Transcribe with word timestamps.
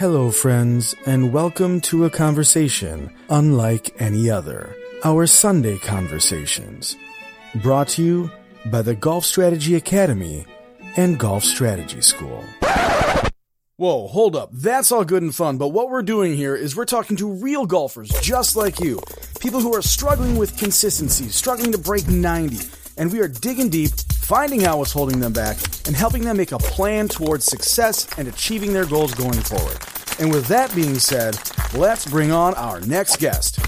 Hello, 0.00 0.30
friends, 0.30 0.94
and 1.04 1.30
welcome 1.30 1.78
to 1.82 2.06
a 2.06 2.10
conversation 2.10 3.14
unlike 3.28 3.94
any 4.00 4.30
other. 4.30 4.74
Our 5.04 5.26
Sunday 5.26 5.76
Conversations. 5.76 6.96
Brought 7.56 7.88
to 7.88 8.02
you 8.02 8.30
by 8.64 8.80
the 8.80 8.94
Golf 8.94 9.26
Strategy 9.26 9.74
Academy 9.74 10.46
and 10.96 11.18
Golf 11.18 11.44
Strategy 11.44 12.00
School. 12.00 12.42
Whoa, 13.76 14.06
hold 14.06 14.36
up. 14.36 14.48
That's 14.54 14.90
all 14.90 15.04
good 15.04 15.22
and 15.22 15.34
fun, 15.34 15.58
but 15.58 15.68
what 15.68 15.90
we're 15.90 16.00
doing 16.00 16.34
here 16.34 16.56
is 16.56 16.74
we're 16.74 16.86
talking 16.86 17.18
to 17.18 17.30
real 17.30 17.66
golfers 17.66 18.08
just 18.22 18.56
like 18.56 18.80
you. 18.80 19.02
People 19.38 19.60
who 19.60 19.74
are 19.74 19.82
struggling 19.82 20.38
with 20.38 20.56
consistency, 20.56 21.28
struggling 21.28 21.72
to 21.72 21.78
break 21.78 22.08
90, 22.08 22.56
and 22.96 23.12
we 23.12 23.20
are 23.20 23.28
digging 23.28 23.68
deep, 23.68 23.90
finding 24.30 24.64
out 24.64 24.78
what's 24.78 24.92
holding 24.92 25.18
them 25.18 25.32
back, 25.32 25.56
and 25.88 25.96
helping 25.96 26.22
them 26.22 26.36
make 26.36 26.52
a 26.52 26.58
plan 26.58 27.08
towards 27.08 27.44
success 27.44 28.06
and 28.16 28.28
achieving 28.28 28.72
their 28.72 28.86
goals 28.86 29.12
going 29.12 29.32
forward. 29.32 29.76
And 30.20 30.32
with 30.32 30.46
that 30.46 30.72
being 30.72 31.00
said, 31.00 31.36
let's 31.74 32.06
bring 32.06 32.30
on 32.30 32.54
our 32.54 32.80
next 32.82 33.18
guest. 33.18 33.58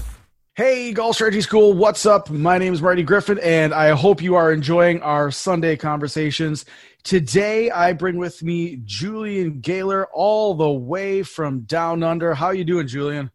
Hey, 0.55 0.93
Golf 0.93 1.15
Strategy 1.15 1.41
School, 1.41 1.73
what's 1.73 2.05
up? 2.05 2.29
My 2.29 2.57
name 2.57 2.71
is 2.73 2.81
Marty 2.81 3.03
Griffin, 3.03 3.39
and 3.39 3.73
I 3.73 3.89
hope 3.89 4.21
you 4.21 4.35
are 4.35 4.53
enjoying 4.53 5.01
our 5.01 5.31
Sunday 5.31 5.75
conversations. 5.75 6.63
Today, 7.03 7.69
I 7.69 7.91
bring 7.91 8.15
with 8.15 8.41
me 8.41 8.79
Julian 8.85 9.59
Gaylor, 9.59 10.07
all 10.13 10.53
the 10.53 10.71
way 10.71 11.23
from 11.23 11.63
down 11.63 12.03
under. 12.03 12.33
How 12.33 12.51
you 12.51 12.63
doing, 12.63 12.87
Julian? 12.87 13.31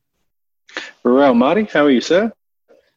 Well, 1.04 1.34
Marty, 1.34 1.64
how 1.64 1.84
are 1.84 1.90
you, 1.90 2.00
sir? 2.00 2.32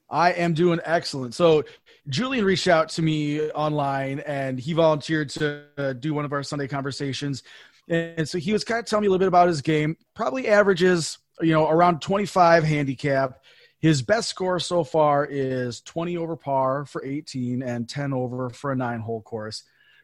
I 0.09 0.33
am 0.33 0.53
doing 0.53 0.79
excellent. 0.83 1.33
So, 1.33 1.63
Julian 2.09 2.45
reached 2.45 2.67
out 2.67 2.89
to 2.89 3.01
me 3.01 3.49
online, 3.51 4.19
and 4.21 4.59
he 4.59 4.73
volunteered 4.73 5.29
to 5.31 5.63
uh, 5.77 5.93
do 5.93 6.13
one 6.13 6.25
of 6.25 6.33
our 6.33 6.43
Sunday 6.43 6.67
conversations. 6.67 7.43
And 7.87 8.27
so 8.27 8.37
he 8.37 8.53
was 8.53 8.63
kind 8.63 8.79
of 8.79 8.85
telling 8.85 9.01
me 9.01 9.07
a 9.07 9.11
little 9.11 9.19
bit 9.19 9.27
about 9.27 9.47
his 9.47 9.61
game. 9.61 9.97
Probably 10.15 10.47
averages, 10.47 11.17
you 11.41 11.51
know, 11.51 11.69
around 11.69 12.01
25 12.01 12.63
handicap 12.63 13.41
his 13.81 14.03
best 14.03 14.29
score 14.29 14.59
so 14.59 14.83
far 14.83 15.25
is 15.25 15.81
20 15.81 16.15
over 16.17 16.35
par 16.35 16.85
for 16.85 17.03
18 17.03 17.63
and 17.63 17.89
10 17.89 18.13
over 18.13 18.51
for 18.51 18.71
a 18.71 18.75
nine 18.75 18.99
hole 18.99 19.23
course. 19.23 19.63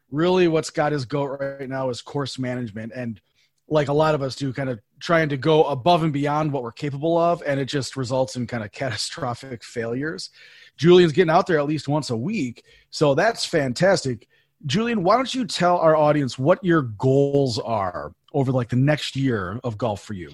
Really, 0.09 0.47
what's 0.47 0.72
got 0.72 0.91
his 0.91 1.06
goat 1.06 1.38
right 1.40 1.69
now 1.69 1.90
is 1.90 2.02
course 2.02 2.40
management. 2.40 2.91
And 2.96 3.22
like 3.69 3.89
a 3.89 3.94
lot 3.94 4.16
of 4.16 4.22
us 4.22 4.35
do, 4.35 4.53
kind 4.53 4.69
of 4.69 4.79
trying 5.00 5.29
to 5.29 5.38
go 5.38 5.66
above 5.66 6.03
and 6.03 6.13
beyond 6.13 6.51
what 6.51 6.63
we're 6.63 6.72
capable 6.72 7.17
of. 7.17 7.44
And 7.45 7.59
it 7.59 7.66
just 7.66 7.97
results 7.97 8.35
in 8.35 8.47
kind 8.47 8.63
of 8.63 8.72
catastrophic 8.72 9.63
failures. 9.63 10.29
Julian's 10.78 11.11
getting 11.11 11.31
out 11.31 11.47
there 11.47 11.59
at 11.59 11.66
least 11.66 11.88
once 11.88 12.09
a 12.09 12.17
week. 12.17 12.63
So 12.89 13.16
that's 13.16 13.45
fantastic. 13.45 14.27
Julian, 14.66 15.03
why 15.03 15.16
don't 15.16 15.33
you 15.33 15.45
tell 15.45 15.77
our 15.77 15.95
audience 15.95 16.39
what 16.39 16.63
your 16.63 16.81
goals 16.81 17.59
are 17.59 18.13
over 18.33 18.51
like 18.51 18.69
the 18.69 18.75
next 18.75 19.16
year 19.16 19.59
of 19.63 19.77
golf 19.77 20.01
for 20.01 20.13
you? 20.13 20.31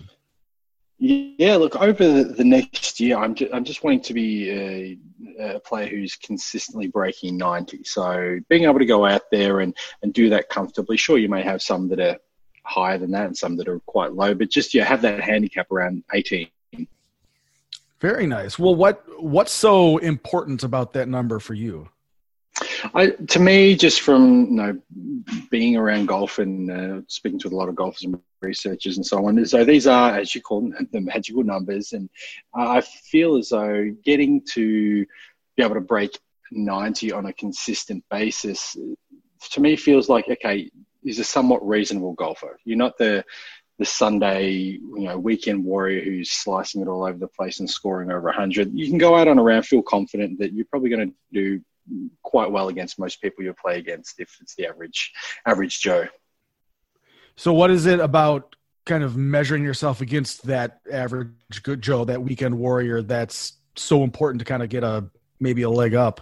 Yeah, 0.99 1.57
look, 1.57 1.75
over 1.75 2.23
the 2.23 2.45
next 2.45 2.99
year, 3.01 3.17
I'm 3.17 3.35
I'm 3.51 3.65
just 3.65 3.83
wanting 3.83 4.03
to 4.03 4.13
be 4.13 4.49
a, 4.51 4.97
a, 5.55 5.59
player 5.59 5.87
who's 5.87 6.15
consistently 6.15 6.87
breaking 6.87 7.35
90. 7.35 7.83
So 7.83 8.39
being 8.47 8.63
able 8.63 8.79
to 8.79 8.85
go 8.85 9.05
out 9.05 9.23
there 9.29 9.59
and, 9.59 9.75
and 10.01 10.13
do 10.13 10.29
that 10.29 10.47
comfortably. 10.47 10.95
Sure, 10.95 11.17
you 11.17 11.27
may 11.27 11.41
have 11.41 11.61
some 11.61 11.89
that 11.89 11.99
are 11.99 12.17
higher 12.65 12.97
than 12.97 13.11
that 13.11 13.27
and 13.27 13.37
some 13.37 13.55
that 13.57 13.67
are 13.67 13.79
quite 13.81 14.13
low, 14.13 14.33
but 14.33 14.49
just 14.49 14.73
yeah, 14.73 14.83
have 14.83 15.01
that 15.01 15.21
handicap 15.21 15.71
around 15.71 16.03
18. 16.13 16.47
Very 17.99 18.27
nice. 18.27 18.59
Well, 18.59 18.75
what 18.75 19.01
what's 19.17 19.53
so 19.53 19.97
important 19.97 20.63
about 20.63 20.91
that 20.93 21.07
number 21.07 21.39
for 21.39 21.53
you? 21.53 21.87
I, 22.93 23.07
to 23.07 23.39
me, 23.39 23.75
just 23.75 24.01
from 24.01 24.45
you 24.45 24.51
know 24.51 24.79
being 25.49 25.77
around 25.77 26.07
golf 26.07 26.37
and 26.37 26.69
uh, 26.69 27.01
speaking 27.07 27.39
to 27.39 27.47
a 27.47 27.55
lot 27.55 27.69
of 27.69 27.75
golfers 27.75 28.03
and 28.03 28.19
researchers 28.41 28.97
and 28.97 29.05
so 29.05 29.25
on, 29.25 29.43
so 29.45 29.63
these 29.63 29.87
are, 29.87 30.17
as 30.17 30.35
you 30.35 30.41
call 30.41 30.61
them, 30.61 30.87
the 30.91 30.99
magical 30.99 31.43
numbers, 31.43 31.93
and 31.93 32.09
I 32.53 32.81
feel 32.81 33.37
as 33.37 33.49
though 33.49 33.89
getting 34.03 34.41
to 34.51 35.05
be 35.55 35.63
able 35.63 35.75
to 35.75 35.81
break 35.81 36.19
90 36.51 37.13
on 37.13 37.27
a 37.27 37.33
consistent 37.33 38.03
basis, 38.11 38.75
to 39.51 39.61
me, 39.61 39.77
feels 39.77 40.09
like 40.09 40.27
okay, 40.27 40.69
is 41.05 41.19
a 41.19 41.23
somewhat 41.23 41.65
reasonable 41.67 42.13
golfer. 42.13 42.59
You're 42.65 42.77
not 42.77 42.97
the 42.97 43.23
the 43.79 43.85
Sunday, 43.85 44.49
you 44.51 44.81
know, 44.95 45.17
weekend 45.17 45.63
warrior 45.63 46.03
who's 46.03 46.31
slicing 46.31 46.81
it 46.81 46.87
all 46.87 47.03
over 47.03 47.17
the 47.17 47.27
place 47.27 47.59
and 47.59 47.69
scoring 47.69 48.11
over 48.11 48.27
100. 48.27 48.71
You 48.73 48.87
can 48.87 48.99
go 48.99 49.15
out 49.15 49.27
on 49.27 49.39
a 49.39 49.43
round, 49.43 49.65
feel 49.65 49.81
confident 49.81 50.39
that 50.39 50.53
you're 50.53 50.65
probably 50.65 50.89
going 50.89 51.09
to 51.09 51.15
do 51.33 51.61
quite 52.21 52.51
well 52.51 52.69
against 52.69 52.99
most 52.99 53.21
people 53.21 53.43
you 53.43 53.53
play 53.53 53.77
against 53.77 54.19
if 54.19 54.37
it's 54.41 54.55
the 54.55 54.67
average 54.67 55.11
average 55.45 55.81
Joe. 55.81 56.07
So 57.35 57.51
what 57.51 57.71
is 57.71 57.85
it 57.87 57.99
about 57.99 58.55
kind 58.85 59.03
of 59.03 59.17
measuring 59.17 59.63
yourself 59.63 60.01
against 60.01 60.45
that 60.45 60.81
average 60.91 61.31
good 61.63 61.81
Joe, 61.81 62.05
that 62.05 62.21
weekend 62.21 62.57
warrior 62.57 63.01
that's 63.01 63.53
so 63.75 64.03
important 64.03 64.39
to 64.39 64.45
kind 64.45 64.61
of 64.61 64.69
get 64.69 64.83
a 64.83 65.09
maybe 65.39 65.63
a 65.63 65.69
leg 65.69 65.95
up? 65.95 66.21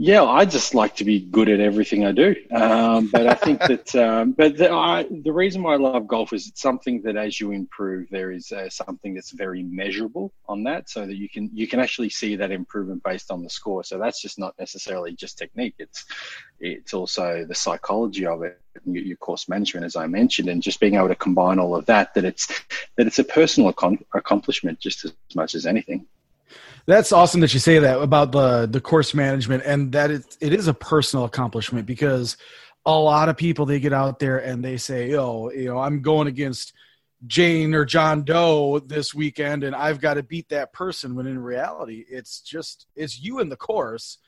Yeah, 0.00 0.22
I 0.22 0.44
just 0.44 0.76
like 0.76 0.94
to 0.96 1.04
be 1.04 1.18
good 1.18 1.48
at 1.48 1.58
everything 1.58 2.06
I 2.06 2.12
do. 2.12 2.36
Um, 2.52 3.08
but 3.08 3.26
I 3.26 3.34
think 3.34 3.58
that, 3.66 3.96
um, 3.96 4.30
but 4.30 4.56
the, 4.56 4.70
I, 4.70 5.04
the, 5.10 5.32
reason 5.32 5.60
why 5.60 5.74
I 5.74 5.76
love 5.76 6.06
golf 6.06 6.32
is 6.32 6.46
it's 6.46 6.62
something 6.62 7.02
that 7.02 7.16
as 7.16 7.40
you 7.40 7.50
improve, 7.50 8.06
there 8.08 8.30
is 8.30 8.52
uh, 8.52 8.70
something 8.70 9.12
that's 9.12 9.32
very 9.32 9.64
measurable 9.64 10.32
on 10.48 10.62
that, 10.62 10.88
so 10.88 11.04
that 11.04 11.16
you 11.16 11.28
can 11.28 11.50
you 11.52 11.66
can 11.66 11.80
actually 11.80 12.10
see 12.10 12.36
that 12.36 12.52
improvement 12.52 13.02
based 13.02 13.32
on 13.32 13.42
the 13.42 13.50
score. 13.50 13.82
So 13.82 13.98
that's 13.98 14.22
just 14.22 14.38
not 14.38 14.54
necessarily 14.56 15.16
just 15.16 15.36
technique; 15.36 15.74
it's 15.80 16.04
it's 16.60 16.94
also 16.94 17.44
the 17.44 17.56
psychology 17.56 18.24
of 18.24 18.44
it, 18.44 18.60
your, 18.84 19.02
your 19.02 19.16
course 19.16 19.48
management, 19.48 19.84
as 19.84 19.96
I 19.96 20.06
mentioned, 20.06 20.48
and 20.48 20.62
just 20.62 20.78
being 20.78 20.94
able 20.94 21.08
to 21.08 21.16
combine 21.16 21.58
all 21.58 21.74
of 21.74 21.86
that. 21.86 22.14
That 22.14 22.24
it's 22.24 22.46
that 22.96 23.08
it's 23.08 23.18
a 23.18 23.24
personal 23.24 23.74
accomplishment 24.14 24.78
just 24.78 25.04
as 25.06 25.12
much 25.34 25.56
as 25.56 25.66
anything. 25.66 26.06
That's 26.86 27.12
awesome 27.12 27.40
that 27.40 27.52
you 27.52 27.60
say 27.60 27.78
that 27.78 28.00
about 28.00 28.32
the 28.32 28.66
the 28.66 28.80
course 28.80 29.14
management 29.14 29.62
and 29.64 29.92
that 29.92 30.10
it, 30.10 30.36
it 30.40 30.52
is 30.52 30.68
a 30.68 30.74
personal 30.74 31.24
accomplishment 31.24 31.86
because 31.86 32.36
a 32.86 32.98
lot 32.98 33.28
of 33.28 33.36
people 33.36 33.66
they 33.66 33.80
get 33.80 33.92
out 33.92 34.18
there 34.18 34.38
and 34.38 34.64
they 34.64 34.76
say, 34.76 35.14
"Oh, 35.14 35.50
you 35.50 35.66
know, 35.66 35.78
I'm 35.78 36.00
going 36.00 36.28
against 36.28 36.72
Jane 37.26 37.74
or 37.74 37.84
John 37.84 38.22
Doe 38.22 38.78
this 38.78 39.14
weekend 39.14 39.64
and 39.64 39.74
I've 39.74 40.00
got 40.00 40.14
to 40.14 40.22
beat 40.22 40.48
that 40.48 40.72
person." 40.72 41.14
When 41.14 41.26
in 41.26 41.38
reality, 41.38 42.04
it's 42.08 42.40
just 42.40 42.86
it's 42.96 43.20
you 43.20 43.40
in 43.40 43.48
the 43.48 43.56
course 43.56 44.18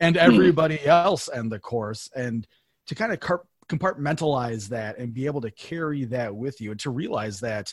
and 0.00 0.16
hmm. 0.16 0.22
everybody 0.22 0.78
mm. 0.78 0.86
else 0.86 1.28
in 1.28 1.48
the 1.48 1.58
course 1.58 2.10
and 2.14 2.46
to 2.86 2.94
kind 2.94 3.12
of 3.12 3.20
compartmentalize 3.68 4.68
that 4.68 4.98
and 4.98 5.14
be 5.14 5.26
able 5.26 5.40
to 5.42 5.50
carry 5.50 6.04
that 6.06 6.34
with 6.34 6.60
you 6.60 6.72
and 6.72 6.80
to 6.80 6.90
realize 6.90 7.40
that 7.40 7.72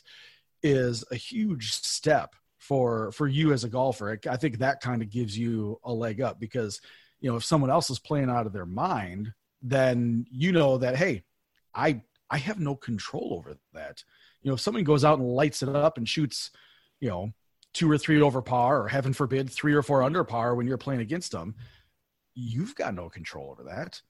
is 0.62 1.04
a 1.12 1.16
huge 1.16 1.72
step 1.72 2.36
for 2.68 3.12
for 3.14 3.28
you 3.28 3.54
as 3.54 3.64
a 3.64 3.70
golfer. 3.70 4.20
I 4.30 4.36
think 4.36 4.58
that 4.58 4.82
kind 4.82 5.02
of 5.02 5.10
gives 5.10 5.38
you 5.38 5.80
a 5.84 5.94
leg 5.94 6.20
up 6.20 6.40
because 6.40 6.82
you 7.22 7.30
know 7.30 7.38
if 7.38 7.46
someone 7.46 7.72
else 7.72 7.90
is 7.90 8.00
playing 8.00 8.30
out 8.30 8.46
of 8.46 8.54
their 8.54 8.66
mind, 8.66 9.34
then 9.62 10.26
you 10.30 10.52
know 10.52 10.78
that 10.78 10.98
hey, 10.98 11.24
I 11.74 12.02
I 12.30 12.38
have 12.40 12.60
no 12.60 12.76
control 12.76 13.36
over 13.38 13.58
that. 13.74 14.04
You 14.42 14.50
know, 14.50 14.56
if 14.56 14.62
someone 14.62 14.84
goes 14.84 15.06
out 15.06 15.20
and 15.20 15.28
lights 15.28 15.64
it 15.64 15.70
up 15.70 15.98
and 15.98 16.08
shoots, 16.08 16.52
you 17.00 17.10
know, 17.10 17.32
two 17.74 17.90
or 17.90 17.98
three 17.98 18.22
over 18.22 18.42
par, 18.42 18.82
or 18.82 18.88
heaven 18.90 19.14
forbid, 19.14 19.50
three 19.50 19.74
or 19.74 19.82
four 19.82 20.04
under 20.04 20.24
par 20.26 20.54
when 20.54 20.68
you're 20.68 20.78
playing 20.78 21.02
against 21.02 21.32
them, 21.32 21.56
you've 22.36 22.76
got 22.76 22.94
no 22.94 23.10
control 23.10 23.50
over 23.50 23.64
that. 23.64 24.02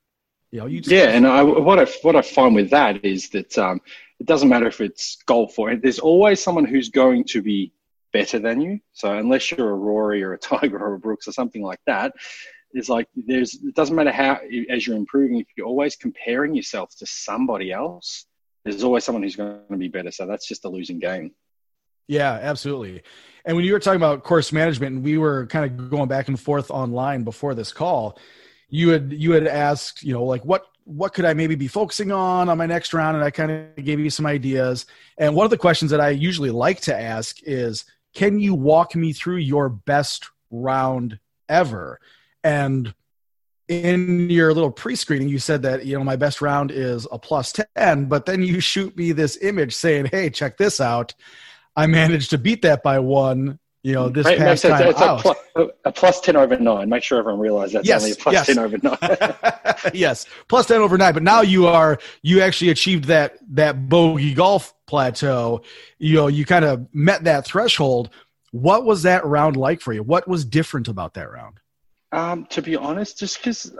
You 0.51 0.61
know, 0.61 0.65
you 0.65 0.81
yeah, 0.83 1.09
and 1.09 1.27
I, 1.27 1.43
what 1.43 1.77
I 1.77 1.85
what 2.01 2.15
I 2.15 2.23
find 2.23 2.55
with 2.55 2.71
that 2.71 3.05
is 3.05 3.29
that 3.29 3.55
um, 3.57 3.81
it 4.19 4.25
doesn't 4.25 4.49
matter 4.49 4.67
if 4.67 4.81
it's 4.81 5.17
golf 5.27 5.59
or 5.59 5.75
there's 5.75 5.99
always 5.99 6.41
someone 6.41 6.65
who's 6.65 6.89
going 6.89 7.25
to 7.25 7.43
be 7.43 7.71
better 8.13 8.39
than 8.39 8.61
you. 8.61 8.79
So 8.93 9.17
unless 9.17 9.51
you're 9.51 9.69
a 9.69 9.75
Rory 9.75 10.23
or 10.23 10.33
a 10.33 10.37
Tiger 10.39 10.79
or 10.79 10.95
a 10.95 10.99
Brooks 10.99 11.27
or 11.27 11.31
something 11.31 11.61
like 11.61 11.79
that, 11.87 12.13
it's 12.73 12.89
like 12.89 13.07
there's 13.15 13.53
it 13.55 13.75
doesn't 13.75 13.95
matter 13.95 14.11
how 14.11 14.39
as 14.69 14.85
you're 14.85 14.97
improving 14.97 15.39
if 15.39 15.47
you're 15.55 15.67
always 15.67 15.95
comparing 15.95 16.53
yourself 16.53 16.93
to 16.97 17.05
somebody 17.05 17.71
else 17.71 18.25
there's 18.71 18.83
always 18.83 19.03
someone 19.03 19.23
who's 19.23 19.35
going 19.35 19.59
to 19.71 19.77
be 19.77 19.87
better. 19.87 20.11
So 20.11 20.25
that's 20.25 20.47
just 20.47 20.65
a 20.65 20.69
losing 20.69 20.99
game. 20.99 21.31
Yeah 22.07 22.39
absolutely. 22.41 23.03
And 23.45 23.55
when 23.55 23.65
you 23.65 23.73
were 23.73 23.79
talking 23.79 23.97
about 23.97 24.23
course 24.23 24.51
management 24.51 24.95
and 24.95 25.03
we 25.03 25.17
were 25.17 25.45
kind 25.47 25.65
of 25.65 25.89
going 25.89 26.07
back 26.07 26.27
and 26.27 26.39
forth 26.39 26.69
online 26.69 27.23
before 27.23 27.53
this 27.53 27.71
call. 27.71 28.17
You 28.69 28.89
had 28.89 29.13
you 29.13 29.31
had 29.31 29.47
asked 29.47 30.03
you 30.03 30.13
know 30.13 30.23
like 30.23 30.43
what 30.43 30.65
what 30.83 31.13
could 31.13 31.25
i 31.25 31.33
maybe 31.33 31.55
be 31.55 31.67
focusing 31.67 32.11
on 32.11 32.49
on 32.49 32.57
my 32.57 32.65
next 32.65 32.93
round? 32.93 33.15
And 33.15 33.23
i 33.23 33.31
kind 33.31 33.51
of 33.51 33.83
gave 33.83 33.99
you 33.99 34.09
some 34.09 34.25
ideas. 34.25 34.85
And 35.17 35.35
one 35.35 35.45
of 35.45 35.51
the 35.51 35.57
questions 35.57 35.91
that 35.91 36.01
i 36.01 36.09
usually 36.09 36.51
like 36.51 36.81
to 36.81 36.97
ask 36.97 37.37
is 37.43 37.85
can 38.17 38.39
you 38.39 38.55
walk 38.55 38.95
me 38.95 39.13
through 39.13 39.37
your 39.37 39.69
best 39.69 40.31
round 40.49 41.19
ever? 41.47 41.99
And 42.43 42.91
in 43.67 44.27
your 44.31 44.53
little 44.53 44.71
pre-screening 44.71 45.27
you 45.27 45.37
said 45.37 45.61
that 45.61 45.85
you 45.85 45.97
know 45.97 46.03
my 46.03 46.15
best 46.15 46.41
round 46.41 46.71
is 46.71 47.05
a 47.11 47.19
plus 47.19 47.53
10 47.75 48.05
but 48.05 48.25
then 48.25 48.41
you 48.41 48.61
shoot 48.61 48.95
me 48.95 49.11
this 49.11 49.37
image 49.41 49.75
saying 49.75 50.05
hey 50.05 50.29
check 50.29 50.57
this 50.57 50.79
out. 50.79 51.13
I 51.75 51.85
managed 51.85 52.29
to 52.29 52.37
beat 52.37 52.61
that 52.61 52.81
by 52.81 52.99
one 52.99 53.59
you 53.87 53.93
know 53.93 54.09
this 54.09 54.25
right, 54.25 54.37
past 54.37 54.63
time 54.63 54.87
it's 54.87 55.01
out. 55.01 55.19
A, 55.19 55.21
plus, 55.21 55.69
a 55.85 55.91
plus 55.91 56.21
10 56.21 56.35
over 56.35 56.57
9 56.57 56.89
make 56.89 57.03
sure 57.03 57.19
everyone 57.19 57.39
realizes 57.39 57.73
that's 57.73 57.87
yes, 57.87 58.01
only 58.03 58.11
a 58.13 58.15
plus 58.15 58.33
yes. 58.33 58.45
10 58.47 58.59
over 58.59 58.77
9 58.81 58.97
yes 59.93 60.25
plus 60.47 60.65
10 60.65 60.81
over 60.81 60.97
9 60.97 61.13
but 61.13 61.23
now 61.23 61.41
you 61.41 61.67
are 61.67 61.97
you 62.21 62.41
actually 62.41 62.69
achieved 62.69 63.05
that 63.05 63.37
that 63.49 63.87
bogey 63.89 64.33
golf 64.33 64.73
plateau. 64.87 65.61
You 65.99 66.15
know 66.15 66.27
you 66.27 66.45
kind 66.45 66.65
of 66.65 66.87
met 66.93 67.25
that 67.25 67.45
threshold. 67.45 68.09
What 68.51 68.85
was 68.85 69.03
that 69.03 69.25
round 69.25 69.57
like 69.57 69.81
for 69.81 69.93
you? 69.93 70.01
What 70.01 70.27
was 70.27 70.45
different 70.45 70.87
about 70.87 71.13
that 71.15 71.29
round 71.29 71.59
um, 72.13 72.45
to 72.51 72.61
be 72.61 72.77
honest, 72.77 73.19
just 73.19 73.37
because 73.37 73.75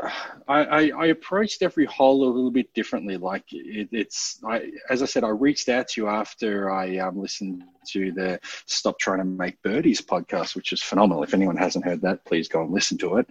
I, 0.50 0.64
I, 0.64 0.90
I, 0.90 1.06
approached 1.08 1.62
every 1.62 1.86
hole 1.86 2.26
a 2.26 2.28
little 2.30 2.52
bit 2.52 2.74
differently. 2.74 3.16
Like 3.16 3.46
it, 3.52 3.88
it's, 3.94 4.40
I, 4.46 4.72
as 4.90 5.02
I 5.02 5.06
said, 5.06 5.24
I 5.24 5.30
reached 5.30 5.70
out 5.70 5.88
to 5.90 6.02
you 6.02 6.08
after 6.10 6.70
I 6.70 6.98
um, 6.98 7.18
listened 7.18 7.64
to 7.92 8.12
the 8.12 8.38
Stop 8.66 9.00
Trying 9.00 9.20
to 9.20 9.24
Make 9.24 9.62
Birdies 9.62 10.02
podcast, 10.02 10.58
which 10.58 10.74
is 10.74 10.84
phenomenal. 10.84 11.24
If 11.24 11.34
anyone 11.34 11.56
hasn't 11.56 11.86
heard 11.86 12.02
that, 12.02 12.26
please 12.26 12.50
go 12.50 12.64
and 12.64 12.72
listen 12.72 12.98
to 12.98 13.16
it. 13.18 13.28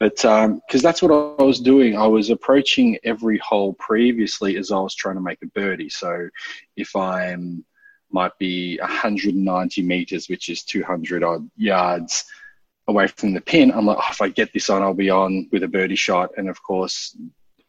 But 0.00 0.16
because 0.16 0.46
um, 0.46 0.62
that's 0.72 1.02
what 1.02 1.12
I 1.12 1.42
was 1.42 1.60
doing, 1.60 1.98
I 1.98 2.06
was 2.06 2.30
approaching 2.30 2.98
every 3.04 3.36
hole 3.38 3.74
previously 3.74 4.56
as 4.56 4.72
I 4.72 4.80
was 4.80 4.94
trying 4.94 5.16
to 5.16 5.20
make 5.20 5.42
a 5.42 5.46
birdie. 5.46 5.90
So 5.90 6.26
if 6.74 6.96
I'm 6.96 7.66
might 8.10 8.38
be 8.38 8.78
190 8.78 9.82
meters, 9.82 10.30
which 10.30 10.48
is 10.48 10.62
200 10.62 11.22
odd 11.22 11.50
yards 11.58 12.24
away 12.88 13.06
from 13.06 13.34
the 13.34 13.40
pin, 13.40 13.70
I'm 13.70 13.86
like, 13.86 13.98
oh, 13.98 14.10
if 14.10 14.20
I 14.20 14.28
get 14.28 14.52
this 14.52 14.70
on, 14.70 14.82
I'll 14.82 14.94
be 14.94 15.10
on 15.10 15.48
with 15.52 15.62
a 15.62 15.68
birdie 15.68 15.94
shot. 15.94 16.30
And 16.36 16.48
of 16.48 16.62
course, 16.62 17.16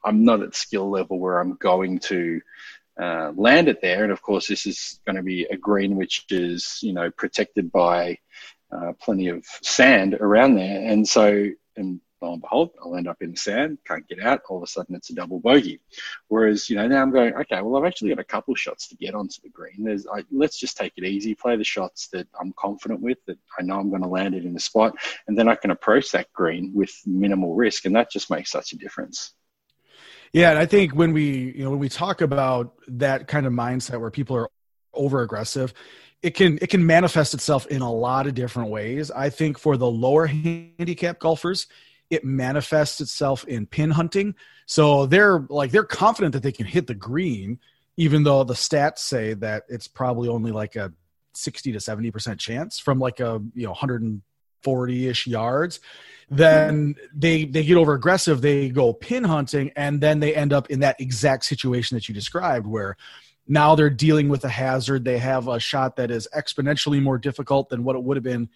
I'm 0.03 0.23
not 0.23 0.41
at 0.41 0.55
skill 0.55 0.89
level 0.89 1.19
where 1.19 1.39
I'm 1.39 1.55
going 1.55 1.99
to 1.99 2.41
uh, 2.99 3.33
land 3.35 3.67
it 3.67 3.81
there. 3.81 4.03
And 4.03 4.11
of 4.11 4.21
course, 4.21 4.47
this 4.47 4.65
is 4.65 4.99
going 5.05 5.17
to 5.17 5.23
be 5.23 5.43
a 5.43 5.57
green 5.57 5.97
which 5.97 6.25
is, 6.29 6.79
you 6.81 6.93
know, 6.93 7.11
protected 7.11 7.71
by 7.71 8.17
uh, 8.71 8.93
plenty 9.01 9.27
of 9.27 9.45
sand 9.61 10.15
around 10.15 10.55
there. 10.55 10.89
And 10.89 11.07
so, 11.07 11.49
and 11.75 11.99
lo 12.21 12.33
and 12.33 12.41
behold, 12.41 12.71
I'll 12.83 12.95
end 12.95 13.07
up 13.07 13.21
in 13.21 13.31
the 13.31 13.37
sand, 13.37 13.77
can't 13.85 14.07
get 14.07 14.21
out. 14.21 14.41
All 14.49 14.57
of 14.57 14.63
a 14.63 14.67
sudden, 14.67 14.95
it's 14.95 15.09
a 15.09 15.15
double 15.15 15.39
bogey. 15.39 15.79
Whereas, 16.27 16.69
you 16.69 16.75
know, 16.75 16.87
now 16.87 17.01
I'm 17.01 17.11
going, 17.11 17.33
okay, 17.33 17.61
well, 17.61 17.77
I've 17.77 17.87
actually 17.87 18.09
got 18.09 18.19
a 18.19 18.23
couple 18.23 18.55
shots 18.55 18.87
to 18.89 18.95
get 18.95 19.15
onto 19.15 19.41
the 19.41 19.49
green. 19.49 19.83
There's, 19.83 20.05
I, 20.07 20.23
let's 20.31 20.59
just 20.59 20.77
take 20.77 20.93
it 20.97 21.03
easy, 21.03 21.35
play 21.35 21.55
the 21.55 21.63
shots 21.63 22.07
that 22.09 22.27
I'm 22.39 22.53
confident 22.57 23.01
with, 23.01 23.17
that 23.27 23.37
I 23.57 23.63
know 23.63 23.79
I'm 23.79 23.89
going 23.89 24.01
to 24.01 24.07
land 24.07 24.35
it 24.35 24.45
in 24.45 24.53
the 24.53 24.59
spot, 24.59 24.95
and 25.27 25.37
then 25.37 25.47
I 25.47 25.55
can 25.55 25.71
approach 25.71 26.11
that 26.11 26.31
green 26.33 26.71
with 26.73 26.91
minimal 27.05 27.55
risk, 27.55 27.85
and 27.85 27.95
that 27.95 28.11
just 28.11 28.29
makes 28.29 28.51
such 28.51 28.73
a 28.73 28.77
difference. 28.77 29.33
Yeah, 30.31 30.51
and 30.51 30.59
I 30.59 30.65
think 30.65 30.93
when 30.93 31.11
we, 31.13 31.53
you 31.55 31.63
know, 31.63 31.71
when 31.71 31.79
we 31.79 31.89
talk 31.89 32.21
about 32.21 32.75
that 32.87 33.27
kind 33.27 33.45
of 33.45 33.53
mindset 33.53 33.99
where 33.99 34.11
people 34.11 34.35
are 34.35 34.49
over 34.93 35.21
aggressive, 35.21 35.73
it 36.21 36.31
can 36.31 36.59
it 36.61 36.67
can 36.67 36.85
manifest 36.85 37.33
itself 37.33 37.65
in 37.67 37.81
a 37.81 37.91
lot 37.91 38.27
of 38.27 38.35
different 38.35 38.69
ways. 38.69 39.09
I 39.09 39.29
think 39.29 39.57
for 39.57 39.77
the 39.77 39.89
lower 39.89 40.27
handicap 40.27 41.19
golfers, 41.19 41.67
it 42.09 42.23
manifests 42.23 43.01
itself 43.01 43.45
in 43.45 43.65
pin 43.65 43.91
hunting. 43.91 44.35
So 44.65 45.05
they're 45.05 45.45
like 45.49 45.71
they're 45.71 45.83
confident 45.83 46.33
that 46.33 46.43
they 46.43 46.51
can 46.51 46.65
hit 46.65 46.87
the 46.87 46.95
green, 46.95 47.59
even 47.97 48.23
though 48.23 48.43
the 48.43 48.53
stats 48.53 48.99
say 48.99 49.33
that 49.35 49.63
it's 49.69 49.87
probably 49.87 50.29
only 50.29 50.51
like 50.51 50.75
a 50.75 50.93
60 51.33 51.71
to 51.71 51.79
70 51.79 52.11
percent 52.11 52.39
chance 52.39 52.79
from 52.79 52.99
like 52.99 53.19
a 53.19 53.41
you 53.53 53.63
know 53.63 53.71
140 53.71 55.07
ish 55.07 55.27
yards. 55.27 55.79
Then 56.29 56.95
they 57.13 57.45
they 57.45 57.63
get 57.63 57.77
over 57.77 57.93
aggressive, 57.93 58.41
they 58.41 58.69
go 58.69 58.93
pin 58.93 59.23
hunting, 59.23 59.71
and 59.75 59.99
then 59.99 60.19
they 60.19 60.35
end 60.35 60.53
up 60.53 60.69
in 60.69 60.81
that 60.81 60.99
exact 61.01 61.45
situation 61.45 61.95
that 61.95 62.07
you 62.07 62.13
described 62.13 62.67
where 62.67 62.97
now 63.47 63.73
they're 63.73 63.89
dealing 63.89 64.29
with 64.29 64.45
a 64.45 64.49
hazard. 64.49 65.03
They 65.03 65.17
have 65.17 65.47
a 65.47 65.59
shot 65.59 65.95
that 65.95 66.11
is 66.11 66.27
exponentially 66.35 67.01
more 67.01 67.17
difficult 67.17 67.69
than 67.69 67.83
what 67.83 67.95
it 67.95 68.03
would 68.03 68.15
have 68.15 68.23
been 68.23 68.49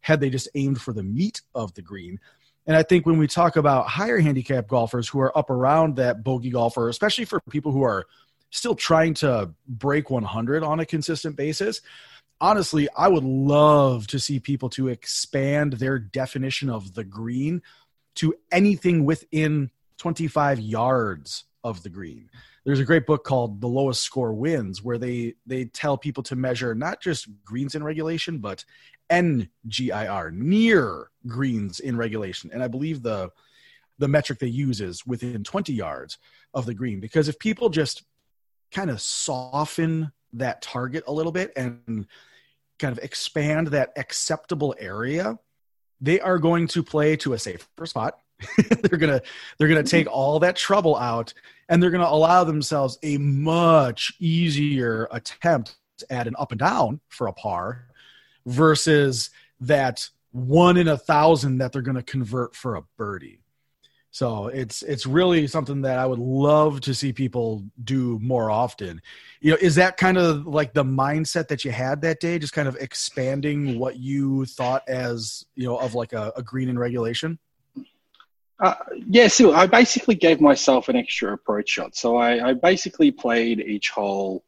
had 0.00 0.20
they 0.20 0.30
just 0.30 0.48
aimed 0.54 0.80
for 0.80 0.92
the 0.92 1.02
meat 1.02 1.42
of 1.52 1.74
the 1.74 1.82
green. 1.82 2.20
And 2.66 2.76
I 2.76 2.82
think 2.82 3.06
when 3.06 3.18
we 3.18 3.26
talk 3.26 3.56
about 3.56 3.86
higher 3.86 4.18
handicap 4.18 4.66
golfers 4.66 5.08
who 5.08 5.20
are 5.20 5.36
up 5.36 5.50
around 5.50 5.96
that 5.96 6.24
bogey 6.24 6.50
golfer, 6.50 6.88
especially 6.88 7.24
for 7.24 7.40
people 7.48 7.72
who 7.72 7.82
are 7.82 8.06
still 8.50 8.74
trying 8.74 9.14
to 9.14 9.52
break 9.68 10.10
100 10.10 10.62
on 10.62 10.80
a 10.80 10.86
consistent 10.86 11.36
basis, 11.36 11.80
honestly, 12.40 12.88
I 12.96 13.08
would 13.08 13.24
love 13.24 14.06
to 14.08 14.18
see 14.18 14.40
people 14.40 14.68
to 14.70 14.88
expand 14.88 15.74
their 15.74 15.98
definition 15.98 16.68
of 16.68 16.94
the 16.94 17.04
green 17.04 17.62
to 18.16 18.34
anything 18.50 19.04
within 19.04 19.70
25 19.98 20.58
yards 20.58 21.44
of 21.62 21.82
the 21.82 21.88
green. 21.88 22.30
There's 22.64 22.80
a 22.80 22.84
great 22.84 23.06
book 23.06 23.22
called 23.22 23.60
The 23.60 23.68
Lowest 23.68 24.02
Score 24.02 24.32
Wins 24.32 24.82
where 24.82 24.98
they 24.98 25.34
they 25.46 25.66
tell 25.66 25.96
people 25.96 26.24
to 26.24 26.36
measure 26.36 26.74
not 26.74 27.00
just 27.00 27.28
greens 27.44 27.76
in 27.76 27.84
regulation 27.84 28.38
but 28.38 28.64
NGIR, 29.10 30.32
near 30.32 31.10
greens 31.26 31.80
in 31.80 31.96
regulation. 31.96 32.50
And 32.52 32.62
I 32.62 32.68
believe 32.68 33.02
the 33.02 33.30
the 33.98 34.08
metric 34.08 34.38
they 34.38 34.46
use 34.46 34.82
is 34.82 35.06
within 35.06 35.42
20 35.42 35.72
yards 35.72 36.18
of 36.52 36.66
the 36.66 36.74
green. 36.74 37.00
Because 37.00 37.28
if 37.28 37.38
people 37.38 37.70
just 37.70 38.04
kind 38.70 38.90
of 38.90 39.00
soften 39.00 40.12
that 40.34 40.60
target 40.60 41.04
a 41.06 41.12
little 41.12 41.32
bit 41.32 41.50
and 41.56 42.06
kind 42.78 42.92
of 42.96 43.02
expand 43.02 43.68
that 43.68 43.92
acceptable 43.96 44.74
area, 44.78 45.38
they 46.00 46.20
are 46.20 46.38
going 46.38 46.66
to 46.68 46.82
play 46.82 47.16
to 47.16 47.32
a 47.32 47.38
safer 47.38 47.86
spot. 47.86 48.18
they're 48.82 48.98
gonna 48.98 49.22
they're 49.56 49.68
gonna 49.68 49.82
take 49.82 50.06
all 50.12 50.38
that 50.38 50.56
trouble 50.56 50.94
out 50.96 51.32
and 51.70 51.82
they're 51.82 51.90
gonna 51.90 52.04
allow 52.04 52.44
themselves 52.44 52.98
a 53.02 53.16
much 53.16 54.12
easier 54.20 55.08
attempt 55.10 55.76
at 56.10 56.26
an 56.26 56.34
up 56.38 56.52
and 56.52 56.58
down 56.58 57.00
for 57.08 57.28
a 57.28 57.32
par 57.32 57.86
versus 58.46 59.30
that 59.60 60.08
one 60.32 60.76
in 60.76 60.88
a 60.88 60.96
thousand 60.96 61.58
that 61.58 61.72
they're 61.72 61.82
going 61.82 61.96
to 61.96 62.02
convert 62.02 62.54
for 62.54 62.76
a 62.76 62.82
birdie. 62.96 63.40
So 64.10 64.46
it's 64.46 64.82
it's 64.82 65.04
really 65.04 65.46
something 65.46 65.82
that 65.82 65.98
I 65.98 66.06
would 66.06 66.18
love 66.18 66.80
to 66.82 66.94
see 66.94 67.12
people 67.12 67.64
do 67.84 68.18
more 68.22 68.50
often. 68.50 69.02
You 69.40 69.50
know, 69.50 69.58
is 69.60 69.74
that 69.74 69.98
kind 69.98 70.16
of 70.16 70.46
like 70.46 70.72
the 70.72 70.84
mindset 70.84 71.48
that 71.48 71.66
you 71.66 71.70
had 71.70 72.00
that 72.00 72.18
day, 72.18 72.38
just 72.38 72.54
kind 72.54 72.66
of 72.66 72.76
expanding 72.76 73.78
what 73.78 73.98
you 73.98 74.46
thought 74.46 74.88
as 74.88 75.44
you 75.54 75.66
know 75.66 75.76
of 75.76 75.94
like 75.94 76.14
a, 76.14 76.32
a 76.34 76.42
green 76.42 76.70
in 76.70 76.78
regulation? 76.78 77.38
Uh, 78.58 78.74
yeah, 79.06 79.28
so 79.28 79.52
I 79.52 79.66
basically 79.66 80.14
gave 80.14 80.40
myself 80.40 80.88
an 80.88 80.96
extra 80.96 81.34
approach 81.34 81.68
shot. 81.68 81.94
So 81.94 82.16
I, 82.16 82.48
I 82.48 82.52
basically 82.54 83.10
played 83.10 83.60
each 83.60 83.90
hole 83.90 84.44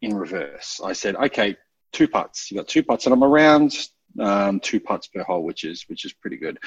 in 0.00 0.14
reverse. 0.14 0.80
I 0.84 0.92
said, 0.92 1.16
okay, 1.16 1.56
two 1.92 2.08
putts. 2.08 2.50
You 2.50 2.58
got 2.58 2.68
two 2.68 2.82
putts, 2.82 3.06
and 3.06 3.12
I'm 3.12 3.24
around 3.24 3.74
um, 4.18 4.60
two 4.60 4.80
putts 4.80 5.06
per 5.08 5.22
hole, 5.22 5.44
which 5.44 5.64
is 5.64 5.84
which 5.88 6.04
is 6.04 6.12
pretty 6.12 6.36
good. 6.36 6.58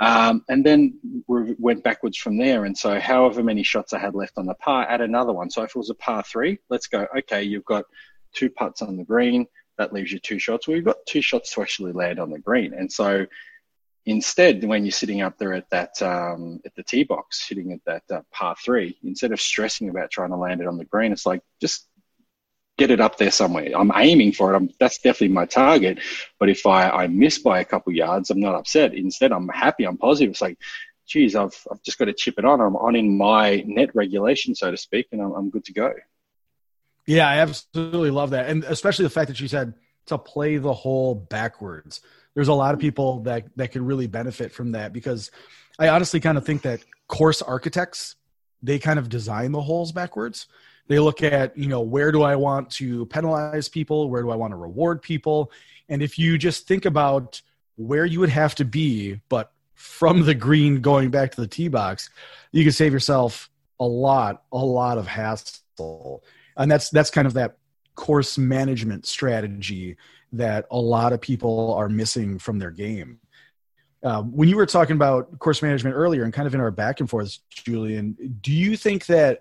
Um, 0.00 0.44
and 0.48 0.64
then 0.64 0.98
we 1.26 1.54
went 1.58 1.84
backwards 1.84 2.18
from 2.18 2.36
there. 2.36 2.64
And 2.64 2.76
so, 2.76 2.98
however 3.00 3.42
many 3.42 3.62
shots 3.62 3.92
I 3.92 3.98
had 3.98 4.14
left 4.14 4.36
on 4.36 4.46
the 4.46 4.54
par, 4.54 4.86
add 4.88 5.00
another 5.00 5.32
one. 5.32 5.50
So 5.50 5.62
if 5.62 5.70
it 5.70 5.76
was 5.76 5.90
a 5.90 5.94
par 5.94 6.22
three, 6.22 6.58
let's 6.68 6.86
go. 6.86 7.06
Okay, 7.18 7.42
you've 7.42 7.64
got 7.64 7.84
two 8.34 8.50
putts 8.50 8.82
on 8.82 8.96
the 8.96 9.04
green. 9.04 9.46
That 9.78 9.92
leaves 9.92 10.12
you 10.12 10.18
two 10.18 10.38
shots. 10.38 10.68
Well, 10.68 10.76
you've 10.76 10.84
got 10.84 11.06
two 11.06 11.22
shots 11.22 11.52
to 11.54 11.62
actually 11.62 11.92
land 11.92 12.20
on 12.20 12.30
the 12.30 12.38
green. 12.38 12.74
And 12.74 12.90
so 12.90 13.26
instead, 14.06 14.62
when 14.64 14.84
you're 14.84 14.92
sitting 14.92 15.22
up 15.22 15.38
there 15.38 15.54
at 15.54 15.68
that 15.70 16.00
um, 16.02 16.60
at 16.64 16.74
the 16.74 16.82
tee 16.82 17.04
box, 17.04 17.48
sitting 17.48 17.72
at 17.72 17.80
that 17.86 18.02
uh, 18.14 18.22
par 18.32 18.54
three, 18.62 18.96
instead 19.02 19.32
of 19.32 19.40
stressing 19.40 19.88
about 19.88 20.10
trying 20.10 20.30
to 20.30 20.36
land 20.36 20.60
it 20.60 20.68
on 20.68 20.76
the 20.76 20.84
green, 20.84 21.12
it's 21.12 21.26
like 21.26 21.42
just 21.60 21.88
get 22.76 22.90
it 22.90 23.00
up 23.00 23.18
there 23.18 23.30
somewhere. 23.30 23.70
I'm 23.76 23.92
aiming 23.94 24.32
for 24.32 24.52
it. 24.52 24.56
I'm, 24.56 24.70
that's 24.80 24.98
definitely 24.98 25.28
my 25.28 25.46
target. 25.46 26.00
But 26.38 26.48
if 26.48 26.66
I, 26.66 26.90
I 26.90 27.06
miss 27.06 27.38
by 27.38 27.60
a 27.60 27.64
couple 27.64 27.92
yards, 27.92 28.30
I'm 28.30 28.40
not 28.40 28.54
upset. 28.54 28.94
Instead, 28.94 29.32
I'm 29.32 29.48
happy. 29.48 29.84
I'm 29.84 29.96
positive. 29.96 30.32
It's 30.32 30.42
like, 30.42 30.58
geez, 31.06 31.36
I've, 31.36 31.56
I've 31.70 31.82
just 31.82 31.98
got 31.98 32.06
to 32.06 32.12
chip 32.12 32.34
it 32.38 32.44
on. 32.44 32.60
I'm 32.60 32.76
on 32.76 32.96
in 32.96 33.16
my 33.16 33.62
net 33.66 33.94
regulation, 33.94 34.54
so 34.54 34.70
to 34.70 34.76
speak, 34.76 35.06
and 35.12 35.22
I'm, 35.22 35.32
I'm 35.32 35.50
good 35.50 35.64
to 35.66 35.72
go. 35.72 35.92
Yeah, 37.06 37.28
I 37.28 37.36
absolutely 37.38 38.10
love 38.10 38.30
that. 38.30 38.48
And 38.48 38.64
especially 38.64 39.04
the 39.04 39.10
fact 39.10 39.28
that 39.28 39.40
you 39.40 39.48
said 39.48 39.74
to 40.06 40.18
play 40.18 40.56
the 40.56 40.72
hole 40.72 41.14
backwards. 41.14 42.00
There's 42.34 42.48
a 42.48 42.54
lot 42.54 42.74
of 42.74 42.80
people 42.80 43.20
that 43.20 43.44
that 43.56 43.72
could 43.72 43.82
really 43.82 44.06
benefit 44.06 44.52
from 44.52 44.72
that 44.72 44.92
because 44.92 45.30
I 45.78 45.88
honestly 45.88 46.20
kind 46.20 46.36
of 46.36 46.44
think 46.44 46.62
that 46.62 46.80
course 47.06 47.42
architects 47.42 48.16
they 48.62 48.78
kind 48.78 48.98
of 48.98 49.08
design 49.10 49.52
the 49.52 49.60
holes 49.60 49.92
backwards. 49.92 50.46
They 50.86 50.98
look 50.98 51.22
at, 51.22 51.56
you 51.56 51.68
know, 51.68 51.80
where 51.80 52.12
do 52.12 52.22
I 52.22 52.36
want 52.36 52.70
to 52.72 53.06
penalize 53.06 53.68
people? 53.68 54.10
Where 54.10 54.22
do 54.22 54.30
I 54.30 54.36
want 54.36 54.52
to 54.52 54.56
reward 54.56 55.02
people? 55.02 55.50
And 55.88 56.02
if 56.02 56.18
you 56.18 56.38
just 56.38 56.66
think 56.66 56.84
about 56.84 57.40
where 57.76 58.04
you 58.04 58.20
would 58.20 58.30
have 58.30 58.54
to 58.56 58.64
be, 58.64 59.20
but 59.28 59.52
from 59.74 60.24
the 60.24 60.34
green 60.34 60.80
going 60.80 61.10
back 61.10 61.32
to 61.32 61.40
the 61.40 61.46
tee 61.46 61.68
box, 61.68 62.10
you 62.52 62.62
can 62.62 62.72
save 62.72 62.92
yourself 62.92 63.50
a 63.80 63.84
lot, 63.84 64.42
a 64.52 64.58
lot 64.58 64.98
of 64.98 65.06
hassle. 65.06 66.22
And 66.56 66.70
that's 66.70 66.90
that's 66.90 67.10
kind 67.10 67.26
of 67.26 67.34
that 67.34 67.56
course 67.94 68.38
management 68.38 69.06
strategy 69.06 69.96
that 70.32 70.66
a 70.70 70.78
lot 70.78 71.12
of 71.12 71.20
people 71.20 71.74
are 71.74 71.88
missing 71.88 72.38
from 72.38 72.58
their 72.58 72.70
game. 72.70 73.20
Uh, 74.02 74.22
when 74.22 74.48
you 74.48 74.56
were 74.56 74.66
talking 74.66 74.96
about 74.96 75.38
course 75.38 75.62
management 75.62 75.96
earlier 75.96 76.24
and 76.24 76.32
kind 76.32 76.46
of 76.46 76.54
in 76.54 76.60
our 76.60 76.70
back 76.70 77.00
and 77.00 77.08
forth, 77.08 77.38
Julian, 77.48 78.38
do 78.42 78.52
you 78.52 78.76
think 78.76 79.06
that 79.06 79.40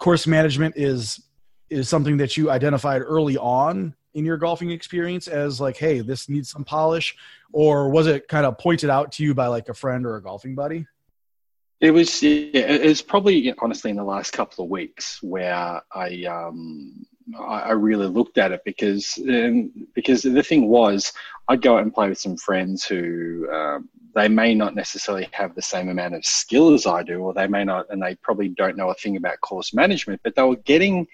course 0.00 0.26
management 0.26 0.74
is 0.76 1.22
is 1.68 1.88
something 1.88 2.16
that 2.16 2.36
you 2.36 2.50
identified 2.50 3.00
early 3.00 3.36
on 3.36 3.94
in 4.14 4.24
your 4.24 4.36
golfing 4.36 4.72
experience 4.72 5.28
as 5.28 5.60
like, 5.60 5.76
hey, 5.76 6.00
this 6.00 6.28
needs 6.28 6.50
some 6.50 6.64
polish, 6.64 7.16
or 7.52 7.90
was 7.90 8.08
it 8.08 8.26
kind 8.26 8.44
of 8.44 8.58
pointed 8.58 8.90
out 8.90 9.12
to 9.12 9.22
you 9.22 9.34
by 9.34 9.46
like 9.46 9.68
a 9.68 9.74
friend 9.74 10.04
or 10.04 10.16
a 10.16 10.22
golfing 10.22 10.56
buddy? 10.56 10.84
It 11.80 11.92
was. 11.92 12.22
Yeah, 12.22 12.72
it 12.72 12.86
was 12.86 13.02
probably 13.02 13.54
honestly 13.58 13.90
in 13.90 13.96
the 13.96 14.04
last 14.04 14.32
couple 14.32 14.64
of 14.64 14.70
weeks 14.70 15.22
where 15.22 15.80
I 15.94 16.24
um, 16.24 17.06
I 17.38 17.72
really 17.72 18.06
looked 18.06 18.38
at 18.38 18.52
it 18.52 18.62
because 18.64 19.18
um, 19.28 19.70
because 19.94 20.22
the 20.22 20.42
thing 20.42 20.68
was 20.68 21.12
I'd 21.48 21.62
go 21.62 21.76
out 21.76 21.82
and 21.82 21.94
play 21.94 22.08
with 22.08 22.18
some 22.18 22.36
friends 22.36 22.84
who 22.84 23.50
um, 23.52 23.88
they 24.14 24.28
may 24.28 24.54
not 24.54 24.74
necessarily 24.74 25.28
have 25.32 25.54
the 25.54 25.62
same 25.62 25.88
amount 25.88 26.14
of 26.14 26.24
skill 26.24 26.74
as 26.74 26.86
I 26.86 27.02
do, 27.02 27.20
or 27.20 27.34
they 27.34 27.46
may 27.46 27.64
not, 27.64 27.86
and 27.90 28.02
they 28.02 28.14
probably 28.16 28.48
don't 28.48 28.76
know 28.76 28.90
a 28.90 28.94
thing 28.94 29.16
about 29.16 29.40
course 29.40 29.74
management, 29.74 30.20
but 30.22 30.34
they 30.34 30.42
were 30.42 30.56
getting 30.56 31.06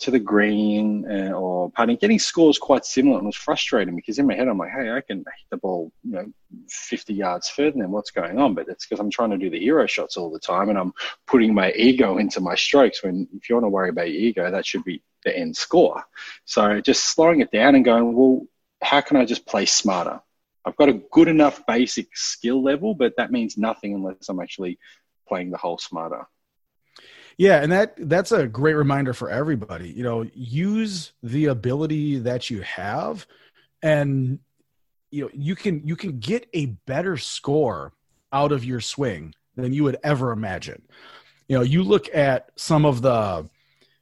to 0.00 0.10
the 0.10 0.18
green 0.18 1.08
uh, 1.10 1.32
or 1.32 1.70
putting, 1.70 1.96
getting 1.96 2.18
scores 2.18 2.58
quite 2.58 2.84
similar. 2.84 3.18
And 3.18 3.24
it 3.24 3.26
was 3.26 3.36
frustrating 3.36 3.94
because 3.94 4.18
in 4.18 4.26
my 4.26 4.34
head, 4.34 4.48
I'm 4.48 4.58
like, 4.58 4.72
hey, 4.72 4.90
I 4.90 5.00
can 5.00 5.18
hit 5.18 5.50
the 5.50 5.56
ball, 5.56 5.92
you 6.02 6.12
know, 6.12 6.32
50 6.68 7.14
yards 7.14 7.48
further 7.48 7.78
than 7.78 7.90
what's 7.90 8.10
going 8.10 8.38
on. 8.38 8.54
But 8.54 8.68
it's 8.68 8.86
because 8.86 9.00
I'm 9.00 9.10
trying 9.10 9.30
to 9.30 9.38
do 9.38 9.50
the 9.50 9.60
hero 9.60 9.86
shots 9.86 10.16
all 10.16 10.30
the 10.30 10.38
time 10.38 10.68
and 10.68 10.78
I'm 10.78 10.92
putting 11.26 11.54
my 11.54 11.72
ego 11.72 12.18
into 12.18 12.40
my 12.40 12.54
strokes. 12.54 13.02
When 13.02 13.28
if 13.34 13.48
you 13.48 13.54
want 13.54 13.64
to 13.64 13.70
worry 13.70 13.90
about 13.90 14.10
your 14.10 14.20
ego, 14.20 14.50
that 14.50 14.66
should 14.66 14.84
be 14.84 15.02
the 15.24 15.36
end 15.36 15.56
score. 15.56 16.02
So 16.44 16.80
just 16.80 17.14
slowing 17.14 17.40
it 17.40 17.50
down 17.50 17.74
and 17.74 17.84
going, 17.84 18.14
well, 18.14 18.46
how 18.82 19.00
can 19.00 19.16
I 19.16 19.24
just 19.24 19.46
play 19.46 19.66
smarter? 19.66 20.20
I've 20.64 20.76
got 20.76 20.88
a 20.88 20.94
good 20.94 21.28
enough 21.28 21.64
basic 21.66 22.16
skill 22.16 22.62
level, 22.62 22.94
but 22.94 23.16
that 23.16 23.30
means 23.30 23.58
nothing 23.58 23.94
unless 23.94 24.28
I'm 24.28 24.40
actually 24.40 24.78
playing 25.28 25.50
the 25.50 25.58
hole 25.58 25.78
smarter. 25.78 26.26
Yeah, 27.36 27.62
and 27.62 27.72
that 27.72 27.94
that's 28.08 28.32
a 28.32 28.46
great 28.46 28.74
reminder 28.74 29.12
for 29.12 29.28
everybody. 29.30 29.90
You 29.90 30.04
know, 30.04 30.28
use 30.34 31.12
the 31.22 31.46
ability 31.46 32.18
that 32.20 32.50
you 32.50 32.62
have 32.62 33.26
and 33.84 34.38
you 35.10 35.22
know, 35.24 35.30
you 35.32 35.54
can 35.54 35.86
you 35.86 35.94
can 35.94 36.18
get 36.18 36.48
a 36.54 36.66
better 36.86 37.16
score 37.16 37.92
out 38.32 38.50
of 38.50 38.64
your 38.64 38.80
swing 38.80 39.32
than 39.54 39.72
you 39.72 39.84
would 39.84 39.98
ever 40.02 40.32
imagine. 40.32 40.82
You 41.46 41.58
know, 41.58 41.62
you 41.62 41.84
look 41.84 42.12
at 42.12 42.50
some 42.56 42.84
of 42.84 43.02
the 43.02 43.48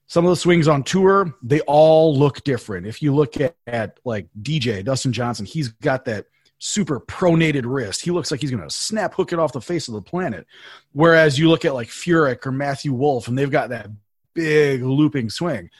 some 0.06 0.24
of 0.24 0.30
the 0.30 0.36
swings 0.36 0.68
on 0.68 0.84
tour, 0.84 1.34
they 1.42 1.60
all 1.62 2.16
look 2.16 2.44
different. 2.44 2.86
If 2.86 3.02
you 3.02 3.14
look 3.14 3.40
at, 3.40 3.56
at 3.66 3.98
like 4.04 4.28
DJ 4.40 4.84
Dustin 4.84 5.12
Johnson, 5.12 5.44
he's 5.44 5.68
got 5.68 6.04
that 6.06 6.26
super 6.64 7.00
pronated 7.00 7.64
wrist. 7.64 8.02
He 8.02 8.12
looks 8.12 8.30
like 8.30 8.40
he's 8.40 8.52
going 8.52 8.62
to 8.62 8.70
snap 8.70 9.14
hook 9.14 9.32
it 9.32 9.40
off 9.40 9.52
the 9.52 9.60
face 9.60 9.88
of 9.88 9.94
the 9.94 10.00
planet. 10.00 10.46
Whereas 10.92 11.36
you 11.36 11.48
look 11.48 11.64
at 11.64 11.74
like 11.74 11.88
Furyk 11.88 12.46
or 12.46 12.52
Matthew 12.52 12.92
Wolff, 12.92 13.26
and 13.26 13.36
they've 13.36 13.50
got 13.50 13.70
that 13.70 13.88
big 14.32 14.82
looping 14.82 15.28
swing. 15.28 15.70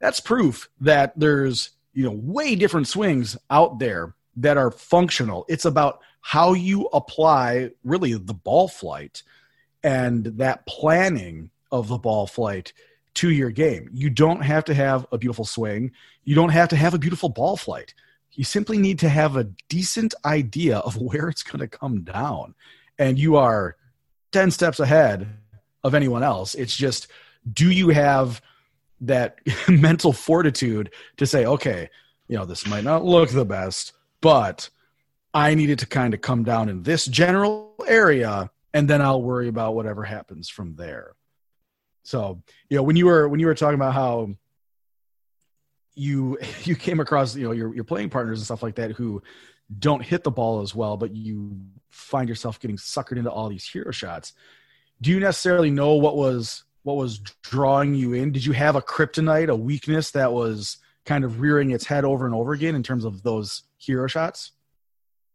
That's 0.00 0.18
proof 0.18 0.68
that 0.80 1.12
there's 1.16 1.70
you 1.92 2.04
know 2.04 2.10
way 2.10 2.56
different 2.56 2.88
swings 2.88 3.36
out 3.48 3.78
there 3.78 4.16
that 4.36 4.56
are 4.56 4.72
functional. 4.72 5.46
It's 5.48 5.66
about 5.66 6.00
how 6.20 6.52
you 6.52 6.86
apply 6.92 7.70
really 7.84 8.14
the 8.14 8.34
ball 8.34 8.66
flight 8.66 9.22
and 9.84 10.24
that 10.24 10.66
planning 10.66 11.50
of 11.70 11.86
the 11.86 11.98
ball 11.98 12.26
flight 12.26 12.72
to 13.14 13.30
your 13.30 13.50
game. 13.50 13.88
You 13.92 14.10
don't 14.10 14.40
have 14.40 14.64
to 14.64 14.74
have 14.74 15.06
a 15.12 15.18
beautiful 15.18 15.44
swing. 15.44 15.92
You 16.24 16.34
don't 16.34 16.48
have 16.48 16.70
to 16.70 16.76
have 16.76 16.94
a 16.94 16.98
beautiful 16.98 17.28
ball 17.28 17.56
flight 17.56 17.94
you 18.34 18.44
simply 18.44 18.78
need 18.78 18.98
to 19.00 19.08
have 19.08 19.36
a 19.36 19.44
decent 19.68 20.14
idea 20.24 20.78
of 20.78 20.96
where 20.96 21.28
it's 21.28 21.42
going 21.42 21.60
to 21.60 21.68
come 21.68 22.02
down. 22.02 22.54
And 22.98 23.18
you 23.18 23.36
are 23.36 23.76
10 24.32 24.50
steps 24.50 24.80
ahead 24.80 25.28
of 25.82 25.94
anyone 25.94 26.22
else. 26.22 26.54
It's 26.54 26.76
just, 26.76 27.08
do 27.52 27.70
you 27.70 27.88
have 27.90 28.42
that 29.02 29.38
mental 29.68 30.12
fortitude 30.12 30.90
to 31.16 31.26
say, 31.26 31.46
okay, 31.46 31.90
you 32.28 32.36
know, 32.36 32.44
this 32.44 32.66
might 32.66 32.84
not 32.84 33.04
look 33.04 33.30
the 33.30 33.44
best, 33.44 33.92
but 34.20 34.68
I 35.32 35.54
needed 35.54 35.80
to 35.80 35.86
kind 35.86 36.14
of 36.14 36.20
come 36.20 36.44
down 36.44 36.68
in 36.68 36.82
this 36.82 37.06
general 37.06 37.74
area 37.86 38.50
and 38.72 38.90
then 38.90 39.00
I'll 39.00 39.22
worry 39.22 39.48
about 39.48 39.74
whatever 39.74 40.02
happens 40.02 40.48
from 40.48 40.74
there. 40.74 41.14
So, 42.02 42.42
you 42.68 42.76
know, 42.76 42.82
when 42.82 42.96
you 42.96 43.06
were 43.06 43.28
when 43.28 43.40
you 43.40 43.46
were 43.46 43.54
talking 43.54 43.76
about 43.76 43.94
how 43.94 44.30
you 45.94 46.38
you 46.64 46.76
came 46.76 47.00
across 47.00 47.36
you 47.36 47.44
know 47.44 47.52
your 47.52 47.74
your 47.74 47.84
playing 47.84 48.10
partners 48.10 48.38
and 48.38 48.44
stuff 48.44 48.62
like 48.62 48.76
that 48.76 48.92
who 48.92 49.22
don't 49.78 50.02
hit 50.02 50.24
the 50.24 50.30
ball 50.30 50.60
as 50.60 50.74
well, 50.74 50.96
but 50.96 51.14
you 51.14 51.56
find 51.90 52.28
yourself 52.28 52.60
getting 52.60 52.76
suckered 52.76 53.16
into 53.16 53.30
all 53.30 53.48
these 53.48 53.66
hero 53.66 53.90
shots. 53.90 54.32
Do 55.00 55.10
you 55.10 55.20
necessarily 55.20 55.70
know 55.70 55.94
what 55.94 56.16
was 56.16 56.64
what 56.82 56.96
was 56.96 57.18
drawing 57.42 57.94
you 57.94 58.12
in? 58.12 58.32
Did 58.32 58.44
you 58.44 58.52
have 58.52 58.76
a 58.76 58.82
kryptonite, 58.82 59.48
a 59.48 59.56
weakness 59.56 60.10
that 60.12 60.32
was 60.32 60.78
kind 61.06 61.24
of 61.24 61.40
rearing 61.40 61.70
its 61.70 61.86
head 61.86 62.04
over 62.04 62.26
and 62.26 62.34
over 62.34 62.52
again 62.52 62.74
in 62.74 62.82
terms 62.82 63.04
of 63.04 63.22
those 63.22 63.62
hero 63.78 64.06
shots? 64.06 64.52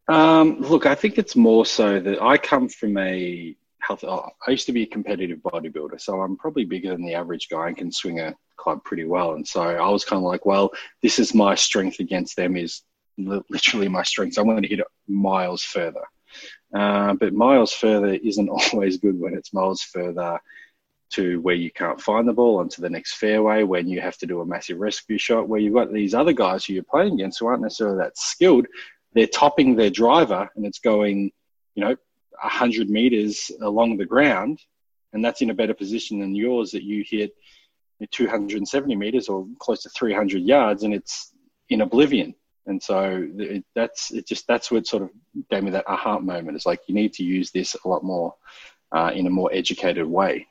Um, 0.08 0.62
look, 0.62 0.86
I 0.86 0.96
think 0.96 1.18
it's 1.18 1.36
more 1.36 1.66
so 1.66 2.00
that 2.00 2.22
I 2.22 2.38
come 2.38 2.70
from 2.70 2.98
a 2.98 3.56
health. 3.80 4.04
I 4.04 4.52
used 4.52 4.66
to 4.68 4.74
be 4.74 4.84
a 4.84 4.88
competitive 4.88 5.40
bodybuilder, 5.40 6.00
so 6.00 6.22
I'm 6.22 6.38
probably 6.38 6.66
bigger 6.66 6.92
than 6.92 7.06
the 7.06 7.16
average 7.16 7.48
guy 7.50 7.68
and 7.68 7.78
can 7.78 7.92
swing 7.92 8.20
a 8.20 8.36
club 8.60 8.84
pretty 8.84 9.06
well. 9.06 9.34
And 9.34 9.48
so 9.48 9.62
I 9.62 9.90
was 9.90 10.06
kind 10.06 10.20
of 10.20 10.24
like, 10.24 10.46
well, 10.46 10.72
this 11.02 11.18
is 11.18 11.34
my 11.34 11.56
strength 11.56 12.00
against 12.00 12.36
them 12.36 12.56
is 12.56 12.84
literally 13.18 13.88
my 13.88 14.04
strength. 14.04 14.36
So 14.36 14.42
I'm 14.42 14.48
going 14.48 14.62
to 14.62 14.68
hit 14.68 14.80
it 14.80 14.88
miles 15.08 15.64
further. 15.64 16.04
Uh, 16.74 17.14
but 17.14 17.34
miles 17.34 17.74
further 17.74 18.14
isn't 18.14 18.50
always 18.74 18.98
good 18.98 19.20
when 19.20 19.34
it's 19.34 19.54
miles 19.54 19.82
further 19.82 20.40
to 21.12 21.42
where 21.42 21.56
you 21.56 21.72
can't 21.72 22.00
find 22.00 22.28
the 22.28 22.34
ball 22.34 22.60
onto 22.60 22.84
the 22.84 22.90
next 22.90 23.14
fairway 23.14 23.64
when 23.64 23.88
you 23.88 24.00
have 24.00 24.18
to 24.18 24.28
do 24.28 24.42
a 24.42 24.46
massive 24.46 24.78
rescue 24.78 25.18
shot 25.18 25.50
where 25.50 25.60
you've 25.60 25.74
got 25.74 25.92
these 25.92 26.14
other 26.14 26.34
guys 26.34 26.64
who 26.64 26.74
you're 26.74 26.84
playing 26.84 27.14
against 27.14 27.40
who 27.40 27.48
aren't 27.48 27.64
necessarily 27.64 27.98
that 27.98 28.16
skilled. 28.16 28.68
They're 29.14 29.26
topping 29.26 29.76
their 29.76 29.90
driver 29.90 30.48
and 30.56 30.68
it's 30.68 30.78
going, 30.78 31.32
you 31.74 31.84
know, 31.84 31.96
100 32.42 32.90
meters 32.90 33.50
along 33.62 33.98
the 33.98 34.06
ground 34.06 34.60
and 35.14 35.26
that's 35.26 35.42
in 35.42 35.50
a 35.50 35.56
better 35.56 35.74
position 35.74 36.20
than 36.20 36.36
yours 36.36 36.72
that 36.72 36.84
you 36.84 37.04
hit 37.08 37.34
270 38.08 38.96
meters 38.96 39.28
or 39.28 39.48
close 39.60 39.84
to 39.84 39.90
300 39.90 40.42
yards, 40.42 40.84
and 40.84 40.94
it's 40.94 41.34
in 41.70 41.82
oblivion. 41.82 42.34
And 42.66 42.82
so 42.82 43.28
it, 43.38 43.66
that's 43.76 44.12
it. 44.12 44.28
Just 44.28 44.46
that's 44.48 44.70
what 44.72 44.86
sort 44.86 45.04
of 45.04 45.10
gave 45.50 45.64
me 45.64 45.72
that 45.72 45.86
aha 45.88 46.20
moment. 46.20 46.56
It's 46.56 46.66
like 46.66 46.82
you 46.88 46.96
need 46.96 47.14
to 47.14 47.24
use 47.24 47.52
this 47.52 47.76
a 47.84 47.88
lot 47.88 48.04
more 48.04 48.36
uh, 48.92 49.12
in 49.14 49.26
a 49.28 49.30
more 49.30 49.50
educated 49.52 50.06
way. 50.06 50.48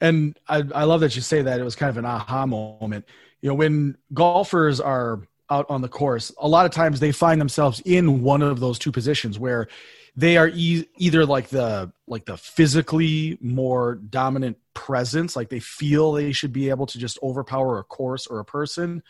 And 0.00 0.38
I, 0.48 0.64
I 0.74 0.84
love 0.84 1.00
that 1.00 1.14
you 1.14 1.22
say 1.22 1.42
that 1.42 1.60
it 1.60 1.62
was 1.62 1.76
kind 1.76 1.90
of 1.90 1.96
an 1.96 2.04
aha 2.04 2.44
moment. 2.44 3.06
You 3.40 3.48
know, 3.48 3.54
when 3.54 3.96
golfers 4.12 4.80
are 4.80 5.20
out 5.48 5.66
on 5.68 5.80
the 5.80 5.88
course, 5.88 6.32
a 6.38 6.48
lot 6.48 6.66
of 6.66 6.72
times 6.72 7.00
they 7.00 7.12
find 7.12 7.40
themselves 7.40 7.80
in 7.84 8.22
one 8.22 8.42
of 8.42 8.60
those 8.60 8.78
two 8.78 8.92
positions 8.92 9.38
where 9.38 9.68
they 10.16 10.36
are 10.36 10.50
e- 10.52 10.86
either 10.96 11.24
like 11.24 11.48
the 11.48 11.92
like 12.06 12.24
the 12.24 12.36
physically 12.36 13.38
more 13.40 13.94
dominant 13.94 14.58
presence 14.74 15.36
like 15.36 15.48
they 15.48 15.60
feel 15.60 16.12
they 16.12 16.32
should 16.32 16.52
be 16.52 16.70
able 16.70 16.86
to 16.86 16.98
just 16.98 17.18
overpower 17.22 17.78
a 17.78 17.84
course 17.84 18.26
or 18.26 18.38
a 18.38 18.44
person 18.44 19.02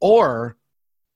or 0.00 0.56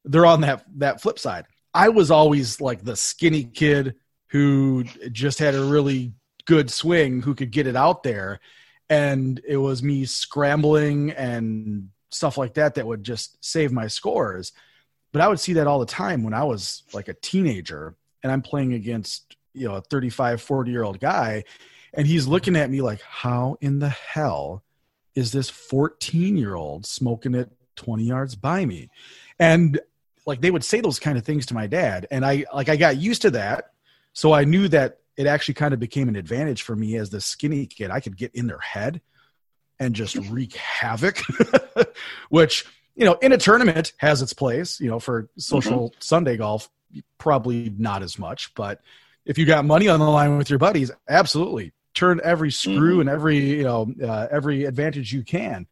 they're 0.05 0.27
on 0.27 0.41
that 0.41 0.65
that 0.77 1.01
flip 1.01 1.19
side 1.19 1.47
i 1.75 1.89
was 1.89 2.11
always 2.11 2.61
like 2.61 2.83
the 2.83 2.97
skinny 2.97 3.45
kid 3.45 3.95
who 4.29 4.85
just 5.13 5.39
had 5.39 5.55
a 5.55 5.65
really 5.65 6.13
good 6.47 6.71
swing 6.71 7.21
who 7.21 7.35
could 7.35 7.51
get 7.51 7.67
it 7.67 7.77
out 7.77 8.03
there 8.03 8.41
and 8.89 9.41
it 9.47 9.59
was 9.59 9.83
me 9.83 10.05
scrambling 10.05 11.11
and 11.13 11.89
stuff 12.11 12.39
like 12.39 12.55
that 12.55 12.75
that 12.75 12.87
would 12.87 13.05
just 13.05 13.37
save 13.45 13.71
my 13.71 13.87
scores 13.87 14.53
but 15.13 15.21
i 15.21 15.29
would 15.29 15.41
see 15.41 15.53
that 15.53 15.67
all 15.67 15.79
the 15.79 15.87
time 15.87 16.23
when 16.23 16.35
i 16.35 16.43
was 16.43 16.83
like 16.93 17.09
a 17.09 17.15
teenager 17.15 17.95
and 18.23 18.33
I'm 18.33 18.43
playing 18.43 18.75
against, 18.75 19.37
you 19.55 19.69
know, 19.69 19.77
a 19.77 19.81
35, 19.81 20.41
40 20.41 20.71
year 20.71 20.83
old 20.83 21.01
guy. 21.01 21.45
And 21.95 22.07
he's 22.07 22.27
looking 22.27 22.57
at 22.57 22.71
me 22.71 22.83
like, 22.83 23.01
how 23.03 23.57
in 23.61 23.79
the 23.79 23.89
hell 23.89 24.63
is 25.15 25.33
this 25.33 25.51
14 25.51 26.37
year 26.37 26.55
old 26.55 26.87
smoking 26.87 27.35
it 27.35 27.51
20 27.77 28.05
yards 28.05 28.35
by 28.35 28.65
me? 28.65 28.91
And 29.39 29.81
like 30.27 30.41
they 30.41 30.51
would 30.51 30.65
say 30.65 30.81
those 30.81 30.99
kind 30.99 31.19
of 31.19 31.25
things 31.25 31.47
to 31.47 31.55
my 31.55 31.67
dad. 31.67 32.07
And 32.11 32.25
i 32.25 32.45
like 32.55 32.69
i 32.69 32.77
got 32.77 32.97
used 32.97 33.23
to 33.23 33.31
that. 33.33 33.73
So 34.13 34.33
i 34.33 34.45
knew 34.45 34.69
that 34.69 34.99
it 35.17 35.27
actually 35.27 35.55
kind 35.55 35.75
of 35.75 35.81
became 35.81 36.09
an 36.09 36.17
advantage 36.17 36.63
for 36.63 36.77
me 36.77 36.97
as 36.97 37.11
the 37.11 37.21
skinny 37.21 37.67
kid. 37.67 37.91
I 37.91 38.01
could 38.01 38.17
get 38.17 38.35
in 38.35 38.47
their 38.47 38.61
head 38.61 39.01
and 39.79 39.95
just 39.95 40.17
wreak 40.29 40.55
havoc 40.57 41.21
which 42.29 42.67
you 42.95 43.05
know 43.05 43.15
in 43.15 43.33
a 43.33 43.39
tournament 43.39 43.93
has 43.99 44.23
its 44.23 44.33
place. 44.33 44.81
You 44.81 44.91
know 44.91 45.01
for 45.01 45.29
social 45.39 45.91
mm-hmm. 45.91 46.01
sunday 46.01 46.37
golf 46.37 46.71
probably 47.19 47.73
not 47.77 48.03
as 48.03 48.19
much. 48.19 48.55
But 48.55 48.81
if 49.25 49.39
you 49.39 49.47
got 49.47 49.65
money 49.65 49.89
on 49.89 50.01
the 50.01 50.09
line 50.09 50.39
with 50.39 50.51
your 50.51 50.59
buddies 50.59 50.91
absolutely 51.09 51.73
turn 52.01 52.21
every 52.25 52.51
screw 52.51 52.93
mm-hmm. 52.93 53.01
and 53.01 53.11
every 53.11 53.39
you 53.39 53.65
know 53.65 53.93
uh, 54.03 54.27
every 54.31 54.65
advantage 54.65 55.13
you 55.13 55.23
can 55.23 55.67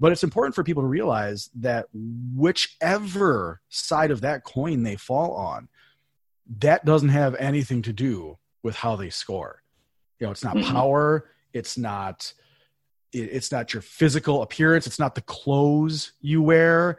but 0.00 0.12
it's 0.12 0.24
important 0.24 0.54
for 0.54 0.64
people 0.64 0.82
to 0.82 0.88
realize 0.88 1.50
that 1.56 1.86
whichever 2.34 3.60
side 3.68 4.10
of 4.10 4.22
that 4.22 4.44
coin 4.44 4.82
they 4.82 4.96
fall 4.96 5.32
on, 5.32 5.68
that 6.58 6.84
doesn't 6.84 7.10
have 7.10 7.34
anything 7.36 7.82
to 7.82 7.92
do 7.92 8.38
with 8.62 8.74
how 8.76 8.96
they 8.96 9.10
score. 9.10 9.62
You 10.18 10.26
know, 10.26 10.30
it's 10.30 10.44
not 10.44 10.56
mm-hmm. 10.56 10.72
power, 10.72 11.30
it's 11.52 11.78
not 11.78 12.32
it's 13.12 13.52
not 13.52 13.72
your 13.72 13.80
physical 13.80 14.42
appearance, 14.42 14.88
it's 14.88 14.98
not 14.98 15.14
the 15.14 15.22
clothes 15.22 16.12
you 16.20 16.42
wear. 16.42 16.98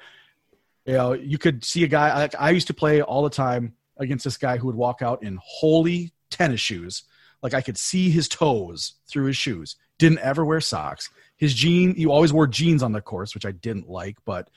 You 0.86 0.94
know, 0.94 1.13
you 1.13 1.38
could 1.38 1.65
see 1.65 1.84
a 1.84 1.88
guy 1.88 2.15
like 2.17 2.36
I 2.39 2.51
used 2.51 2.67
to 2.67 2.74
play 2.74 3.01
all 3.01 3.24
the 3.24 3.29
time 3.29 3.75
against 3.98 4.24
this 4.24 4.38
guy 4.38 4.58
who 4.58 4.67
would 4.67 4.75
walk 4.75 5.01
out 5.01 5.24
in 5.24 5.38
holy 5.44 6.13
tennis 6.29 6.62
shoes. 6.62 7.03
Like 7.45 7.53
I 7.53 7.61
could 7.61 7.77
see 7.77 8.09
his 8.09 8.27
toes 8.27 8.95
through 9.07 9.25
his 9.25 9.37
shoes. 9.37 9.75
Didn't 9.99 10.19
ever 10.19 10.43
wear 10.43 10.59
socks 10.59 11.09
his 11.37 11.53
jean, 11.53 11.95
he 11.95 12.05
always 12.05 12.31
wore 12.31 12.47
jeans 12.47 12.81
on 12.81 12.91
the 12.91 13.01
course, 13.01 13.33
which 13.33 13.45
I 13.45 13.51
didn't 13.51 13.89
like, 13.89 14.17
but 14.25 14.49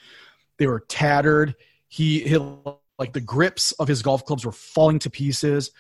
they 0.59 0.67
were 0.67 0.81
tattered. 0.81 1.57
He, 1.89 2.21
he 2.21 2.37
like 2.99 3.13
the 3.13 3.21
grips 3.21 3.73
of 3.73 3.89
his 3.89 4.03
golf 4.03 4.25
clubs 4.25 4.45
were 4.45 4.53
falling 4.53 4.99
to 5.01 5.11
pieces. 5.11 5.73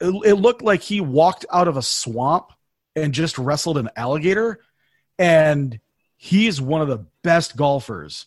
It, 0.00 0.14
it 0.24 0.34
looked 0.34 0.62
like 0.62 0.82
he 0.82 1.00
walked 1.00 1.44
out 1.52 1.68
of 1.68 1.76
a 1.76 1.82
swamp 1.82 2.52
and 2.94 3.12
just 3.12 3.38
wrestled 3.38 3.78
an 3.78 3.90
alligator. 3.96 4.60
And 5.18 5.78
he's 6.16 6.60
one 6.60 6.82
of 6.82 6.88
the 6.88 7.06
best 7.22 7.56
golfers 7.56 8.26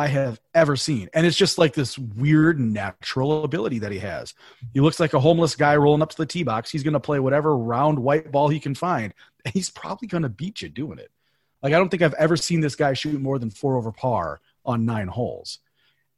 I 0.00 0.06
have 0.06 0.40
ever 0.54 0.76
seen. 0.76 1.10
And 1.12 1.26
it's 1.26 1.36
just 1.36 1.58
like 1.58 1.74
this 1.74 1.98
weird 1.98 2.58
natural 2.58 3.44
ability 3.44 3.80
that 3.80 3.92
he 3.92 3.98
has. 3.98 4.32
He 4.72 4.80
looks 4.80 4.98
like 4.98 5.12
a 5.12 5.20
homeless 5.20 5.54
guy 5.54 5.76
rolling 5.76 6.00
up 6.00 6.08
to 6.08 6.16
the 6.16 6.24
tee 6.24 6.42
box. 6.42 6.70
He's 6.70 6.82
going 6.82 6.94
to 6.94 7.00
play 7.00 7.18
whatever 7.20 7.54
round 7.54 7.98
white 7.98 8.32
ball 8.32 8.48
he 8.48 8.60
can 8.60 8.74
find. 8.74 9.12
And 9.42 9.54
he's 9.54 9.70
probably 9.70 10.06
going 10.06 10.22
to 10.22 10.28
beat 10.30 10.62
you 10.62 10.70
doing 10.70 10.98
it. 10.98 11.10
Like 11.62 11.74
I 11.74 11.78
don't 11.78 11.90
think 11.90 12.02
I've 12.02 12.14
ever 12.14 12.36
seen 12.36 12.60
this 12.60 12.76
guy 12.76 12.94
shoot 12.94 13.20
more 13.20 13.38
than 13.38 13.50
four 13.50 13.76
over 13.76 13.90
par 13.90 14.40
on 14.64 14.86
nine 14.86 15.08
holes. 15.08 15.58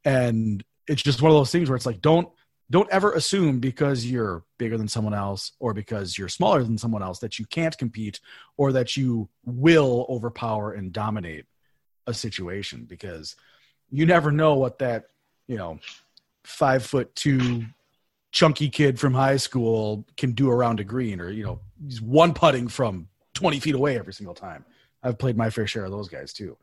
And 0.05 0.63
it's 0.87 1.01
just 1.01 1.21
one 1.21 1.31
of 1.31 1.37
those 1.37 1.51
things 1.51 1.69
where 1.69 1.75
it's 1.77 1.85
like 1.85 2.01
don't 2.01 2.29
don't 2.69 2.89
ever 2.89 3.13
assume 3.13 3.59
because 3.59 4.05
you're 4.05 4.43
bigger 4.57 4.77
than 4.77 4.89
someone 4.89 5.13
else 5.13 5.53
or 5.59 5.73
because 5.73 6.17
you're 6.17 6.27
smaller 6.27 6.63
than 6.63 6.77
someone 6.77 7.03
else 7.03 7.19
that 7.19 7.37
you 7.37 7.45
can't 7.45 7.77
compete 7.77 8.19
or 8.57 8.71
that 8.73 8.97
you 8.97 9.29
will 9.45 10.05
overpower 10.09 10.71
and 10.71 10.91
dominate 10.91 11.45
a 12.07 12.13
situation 12.13 12.85
because 12.85 13.35
you 13.89 14.05
never 14.05 14.31
know 14.31 14.55
what 14.55 14.79
that 14.79 15.05
you 15.47 15.57
know 15.57 15.79
five 16.43 16.85
foot 16.85 17.15
two 17.15 17.63
chunky 18.31 18.67
kid 18.67 18.99
from 18.99 19.13
high 19.13 19.37
school 19.37 20.05
can 20.17 20.31
do 20.31 20.49
around 20.49 20.79
a 20.79 20.83
green 20.83 21.21
or 21.21 21.29
you 21.29 21.43
know 21.43 21.59
he's 21.85 22.01
one 22.01 22.33
putting 22.33 22.67
from 22.67 23.07
20 23.33 23.59
feet 23.59 23.75
away 23.75 23.97
every 23.97 24.13
single 24.13 24.35
time. 24.35 24.65
I've 25.01 25.17
played 25.17 25.37
my 25.37 25.49
fair 25.49 25.67
share 25.67 25.85
of 25.85 25.91
those 25.91 26.07
guys 26.07 26.33
too. 26.33 26.57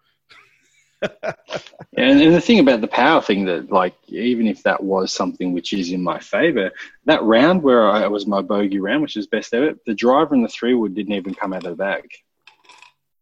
and, 1.03 2.21
and 2.21 2.35
the 2.35 2.41
thing 2.41 2.59
about 2.59 2.83
the 2.83 2.89
power 2.89 3.23
thing 3.23 3.47
that 3.47 3.71
like 3.73 3.95
even 4.09 4.47
if 4.47 4.63
that 4.65 4.83
was 4.83 5.13
something 5.13 5.53
which 5.53 5.73
is 5.73 5.93
in 5.93 6.03
my 6.03 6.19
favor 6.19 6.71
that 7.07 7.23
round 7.23 7.63
where 7.63 7.89
I 7.89 8.07
was 8.07 8.27
my 8.27 8.43
bogey 8.43 8.81
round 8.81 9.01
which 9.01 9.17
is 9.17 9.27
best 9.27 9.55
ever 9.55 9.73
the 9.87 9.95
driver 9.95 10.35
and 10.35 10.45
the 10.45 10.49
three 10.49 10.75
wood 10.75 10.95
didn't 10.95 11.15
even 11.15 11.35
come 11.35 11.55
out 11.55 11.65
of 11.65 11.71
the 11.71 11.77
bag. 11.77 12.11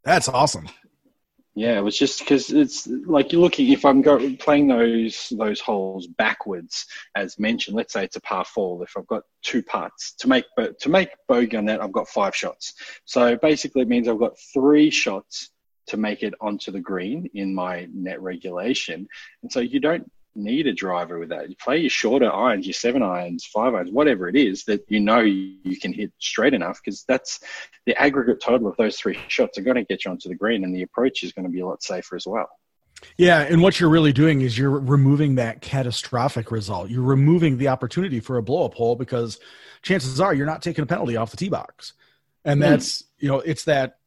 That's 0.02 0.28
awesome 0.28 0.68
yeah, 1.58 1.76
it 1.76 1.82
was 1.82 1.98
just 1.98 2.20
because 2.20 2.50
it's 2.50 2.86
like 2.86 3.32
you're 3.32 3.40
looking. 3.40 3.72
If 3.72 3.84
I'm 3.84 4.00
go, 4.00 4.34
playing 4.36 4.68
those 4.68 5.32
those 5.36 5.60
holes 5.60 6.06
backwards, 6.06 6.86
as 7.16 7.36
mentioned, 7.38 7.76
let's 7.76 7.92
say 7.92 8.04
it's 8.04 8.14
a 8.14 8.20
par 8.20 8.44
four. 8.44 8.80
If 8.84 8.96
I've 8.96 9.08
got 9.08 9.24
two 9.42 9.64
putts 9.64 10.14
to 10.20 10.28
make, 10.28 10.44
but 10.56 10.78
to 10.80 10.88
make 10.88 11.10
bogey 11.26 11.56
on 11.56 11.64
that, 11.64 11.82
I've 11.82 11.90
got 11.90 12.08
five 12.08 12.36
shots. 12.36 12.74
So 13.06 13.36
basically, 13.36 13.82
it 13.82 13.88
means 13.88 14.06
I've 14.06 14.20
got 14.20 14.38
three 14.54 14.90
shots 14.90 15.50
to 15.88 15.96
make 15.96 16.22
it 16.22 16.34
onto 16.40 16.70
the 16.70 16.80
green 16.80 17.28
in 17.34 17.52
my 17.52 17.88
net 17.92 18.22
regulation. 18.22 19.08
And 19.42 19.50
so 19.50 19.58
you 19.58 19.80
don't 19.80 20.08
need 20.38 20.66
a 20.66 20.72
driver 20.72 21.18
with 21.18 21.28
that. 21.30 21.50
You 21.50 21.56
play 21.56 21.78
your 21.78 21.90
shorter 21.90 22.32
irons, 22.32 22.66
your 22.66 22.74
seven 22.74 23.02
irons, 23.02 23.44
five 23.44 23.74
irons, 23.74 23.90
whatever 23.90 24.28
it 24.28 24.36
is 24.36 24.64
that 24.64 24.84
you 24.88 25.00
know 25.00 25.20
you 25.20 25.78
can 25.80 25.92
hit 25.92 26.12
straight 26.18 26.54
enough 26.54 26.80
because 26.82 27.04
that's 27.06 27.40
the 27.86 28.00
aggregate 28.00 28.40
total 28.40 28.68
of 28.68 28.76
those 28.76 28.96
three 28.96 29.18
shots 29.28 29.58
are 29.58 29.62
going 29.62 29.76
to 29.76 29.84
get 29.84 30.04
you 30.04 30.10
onto 30.10 30.28
the 30.28 30.34
green 30.34 30.64
and 30.64 30.74
the 30.74 30.82
approach 30.82 31.22
is 31.22 31.32
going 31.32 31.44
to 31.44 31.50
be 31.50 31.60
a 31.60 31.66
lot 31.66 31.82
safer 31.82 32.16
as 32.16 32.26
well. 32.26 32.48
Yeah, 33.16 33.42
and 33.42 33.62
what 33.62 33.78
you're 33.78 33.90
really 33.90 34.12
doing 34.12 34.40
is 34.40 34.58
you're 34.58 34.70
removing 34.70 35.36
that 35.36 35.60
catastrophic 35.60 36.50
result. 36.50 36.90
You're 36.90 37.02
removing 37.02 37.58
the 37.58 37.68
opportunity 37.68 38.18
for 38.18 38.38
a 38.38 38.42
blow 38.42 38.64
up 38.64 38.74
hole 38.74 38.96
because 38.96 39.38
chances 39.82 40.20
are 40.20 40.34
you're 40.34 40.46
not 40.46 40.62
taking 40.62 40.82
a 40.82 40.86
penalty 40.86 41.16
off 41.16 41.30
the 41.30 41.36
tee 41.36 41.48
box. 41.48 41.92
And 42.44 42.58
hmm. 42.58 42.68
that's, 42.68 43.02
mm. 43.02 43.06
you 43.18 43.28
know, 43.28 43.38
it's 43.40 43.64
that 43.64 43.98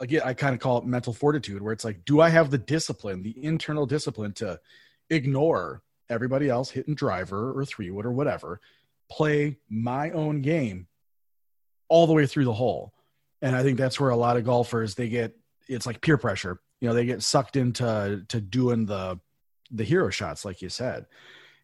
again, 0.00 0.22
I 0.24 0.34
kind 0.34 0.54
of 0.54 0.60
call 0.60 0.78
it 0.78 0.84
mental 0.84 1.12
fortitude 1.12 1.62
where 1.62 1.72
it's 1.72 1.84
like, 1.84 2.04
do 2.04 2.20
I 2.20 2.28
have 2.28 2.50
the 2.50 2.58
discipline, 2.58 3.22
the 3.22 3.44
internal 3.44 3.86
discipline 3.86 4.32
to 4.34 4.60
ignore 5.10 5.82
everybody 6.08 6.48
else 6.48 6.70
hitting 6.70 6.94
driver 6.94 7.58
or 7.58 7.64
three 7.64 7.90
wood 7.90 8.06
or 8.06 8.12
whatever, 8.12 8.60
play 9.10 9.58
my 9.68 10.10
own 10.10 10.42
game 10.42 10.86
all 11.88 12.06
the 12.06 12.12
way 12.12 12.26
through 12.26 12.44
the 12.44 12.52
hole. 12.52 12.92
And 13.42 13.54
I 13.54 13.62
think 13.62 13.78
that's 13.78 14.00
where 14.00 14.10
a 14.10 14.16
lot 14.16 14.36
of 14.36 14.44
golfers 14.44 14.94
they 14.94 15.08
get 15.08 15.36
it's 15.68 15.86
like 15.86 16.00
peer 16.00 16.18
pressure. 16.18 16.60
You 16.80 16.88
know, 16.88 16.94
they 16.94 17.06
get 17.06 17.22
sucked 17.22 17.56
into 17.56 18.24
to 18.28 18.40
doing 18.40 18.86
the 18.86 19.20
the 19.70 19.84
hero 19.84 20.10
shots, 20.10 20.44
like 20.44 20.62
you 20.62 20.68
said. 20.68 21.06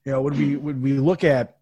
You 0.05 0.13
know, 0.13 0.23
when 0.23 0.37
we 0.37 0.57
when 0.57 0.83
we 0.83 0.93
look 0.95 1.25
at 1.25 1.59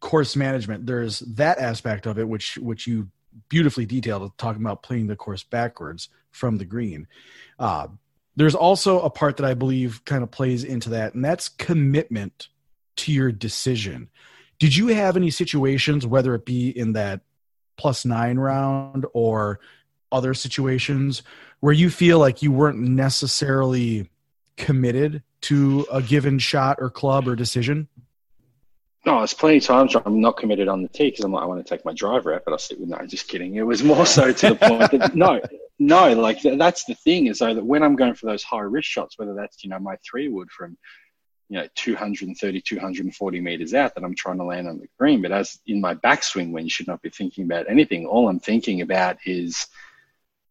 course 0.00 0.36
management, 0.36 0.86
there's 0.86 1.20
that 1.20 1.58
aspect 1.58 2.06
of 2.06 2.18
it 2.18 2.28
which 2.28 2.56
which 2.58 2.86
you 2.86 3.08
beautifully 3.48 3.84
detailed 3.86 4.36
talking 4.38 4.62
about 4.62 4.82
playing 4.82 5.06
the 5.06 5.16
course 5.16 5.42
backwards 5.42 6.08
from 6.30 6.56
the 6.56 6.64
green. 6.64 7.06
Uh, 7.58 7.88
there's 8.36 8.54
also 8.54 9.00
a 9.00 9.10
part 9.10 9.36
that 9.36 9.46
I 9.46 9.54
believe 9.54 10.04
kind 10.04 10.22
of 10.22 10.30
plays 10.30 10.64
into 10.64 10.90
that, 10.90 11.14
and 11.14 11.24
that's 11.24 11.48
commitment 11.48 12.48
to 12.96 13.12
your 13.12 13.32
decision. 13.32 14.08
Did 14.58 14.76
you 14.76 14.88
have 14.88 15.16
any 15.16 15.30
situations, 15.30 16.06
whether 16.06 16.34
it 16.34 16.44
be 16.44 16.70
in 16.70 16.92
that 16.94 17.20
plus 17.76 18.04
nine 18.04 18.38
round 18.38 19.06
or 19.12 19.60
other 20.12 20.34
situations, 20.34 21.22
where 21.60 21.72
you 21.72 21.90
feel 21.90 22.18
like 22.18 22.42
you 22.42 22.52
weren't 22.52 22.78
necessarily 22.78 24.08
committed 24.56 25.22
to 25.42 25.86
a 25.92 26.00
given 26.00 26.38
shot 26.38 26.78
or 26.80 26.90
club 26.90 27.26
or 27.28 27.34
decision? 27.36 27.88
No, 29.04 29.18
there's 29.18 29.34
plenty 29.34 29.58
of 29.58 29.64
times 29.64 29.94
I'm 29.94 30.20
not 30.20 30.36
committed 30.36 30.68
on 30.68 30.82
the 30.82 30.88
tee 30.88 31.10
because 31.10 31.24
I'm 31.24 31.32
like, 31.32 31.42
I 31.42 31.46
want 31.46 31.64
to 31.64 31.68
take 31.68 31.84
my 31.84 31.92
driver 31.92 32.34
out, 32.34 32.42
but 32.44 32.52
I'll 32.52 32.58
sit 32.58 32.80
with 32.80 32.88
no, 32.88 32.98
just 33.06 33.28
kidding. 33.28 33.54
It 33.56 33.66
was 33.66 33.82
more 33.82 34.06
so 34.06 34.32
to 34.32 34.48
the 34.50 34.54
point 34.54 34.90
that 34.92 35.14
no, 35.14 35.40
no, 35.78 36.12
like 36.12 36.40
that's 36.42 36.84
the 36.84 36.94
thing 36.94 37.26
is 37.26 37.38
though 37.38 37.54
that 37.54 37.64
when 37.64 37.82
I'm 37.82 37.96
going 37.96 38.14
for 38.14 38.26
those 38.26 38.42
high 38.42 38.60
risk 38.60 38.88
shots, 38.88 39.18
whether 39.18 39.34
that's 39.34 39.64
you 39.64 39.70
know 39.70 39.78
my 39.78 39.96
three 40.08 40.28
wood 40.28 40.50
from 40.50 40.76
you 41.48 41.58
know 41.58 41.66
230, 41.74 42.60
240 42.60 43.40
meters 43.40 43.74
out 43.74 43.94
that 43.94 44.04
I'm 44.04 44.14
trying 44.14 44.38
to 44.38 44.44
land 44.44 44.68
on 44.68 44.78
the 44.78 44.88
green, 44.98 45.20
but 45.22 45.32
as 45.32 45.58
in 45.66 45.80
my 45.80 45.94
backswing 45.94 46.52
when 46.52 46.64
you 46.64 46.70
should 46.70 46.86
not 46.86 47.02
be 47.02 47.10
thinking 47.10 47.44
about 47.44 47.68
anything, 47.68 48.06
all 48.06 48.28
I'm 48.28 48.40
thinking 48.40 48.82
about 48.82 49.18
is 49.26 49.66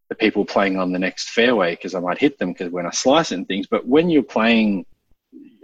the 0.09 0.15
people 0.15 0.45
playing 0.45 0.77
on 0.77 0.91
the 0.91 0.99
next 0.99 1.29
fairway 1.29 1.71
because 1.71 1.95
I 1.95 1.99
might 1.99 2.19
hit 2.19 2.37
them 2.37 2.53
because 2.53 2.71
when 2.71 2.85
I 2.85 2.91
slice 2.91 3.31
and 3.31 3.47
things. 3.47 3.67
But 3.67 3.87
when 3.87 4.09
you're 4.09 4.23
playing, 4.23 4.85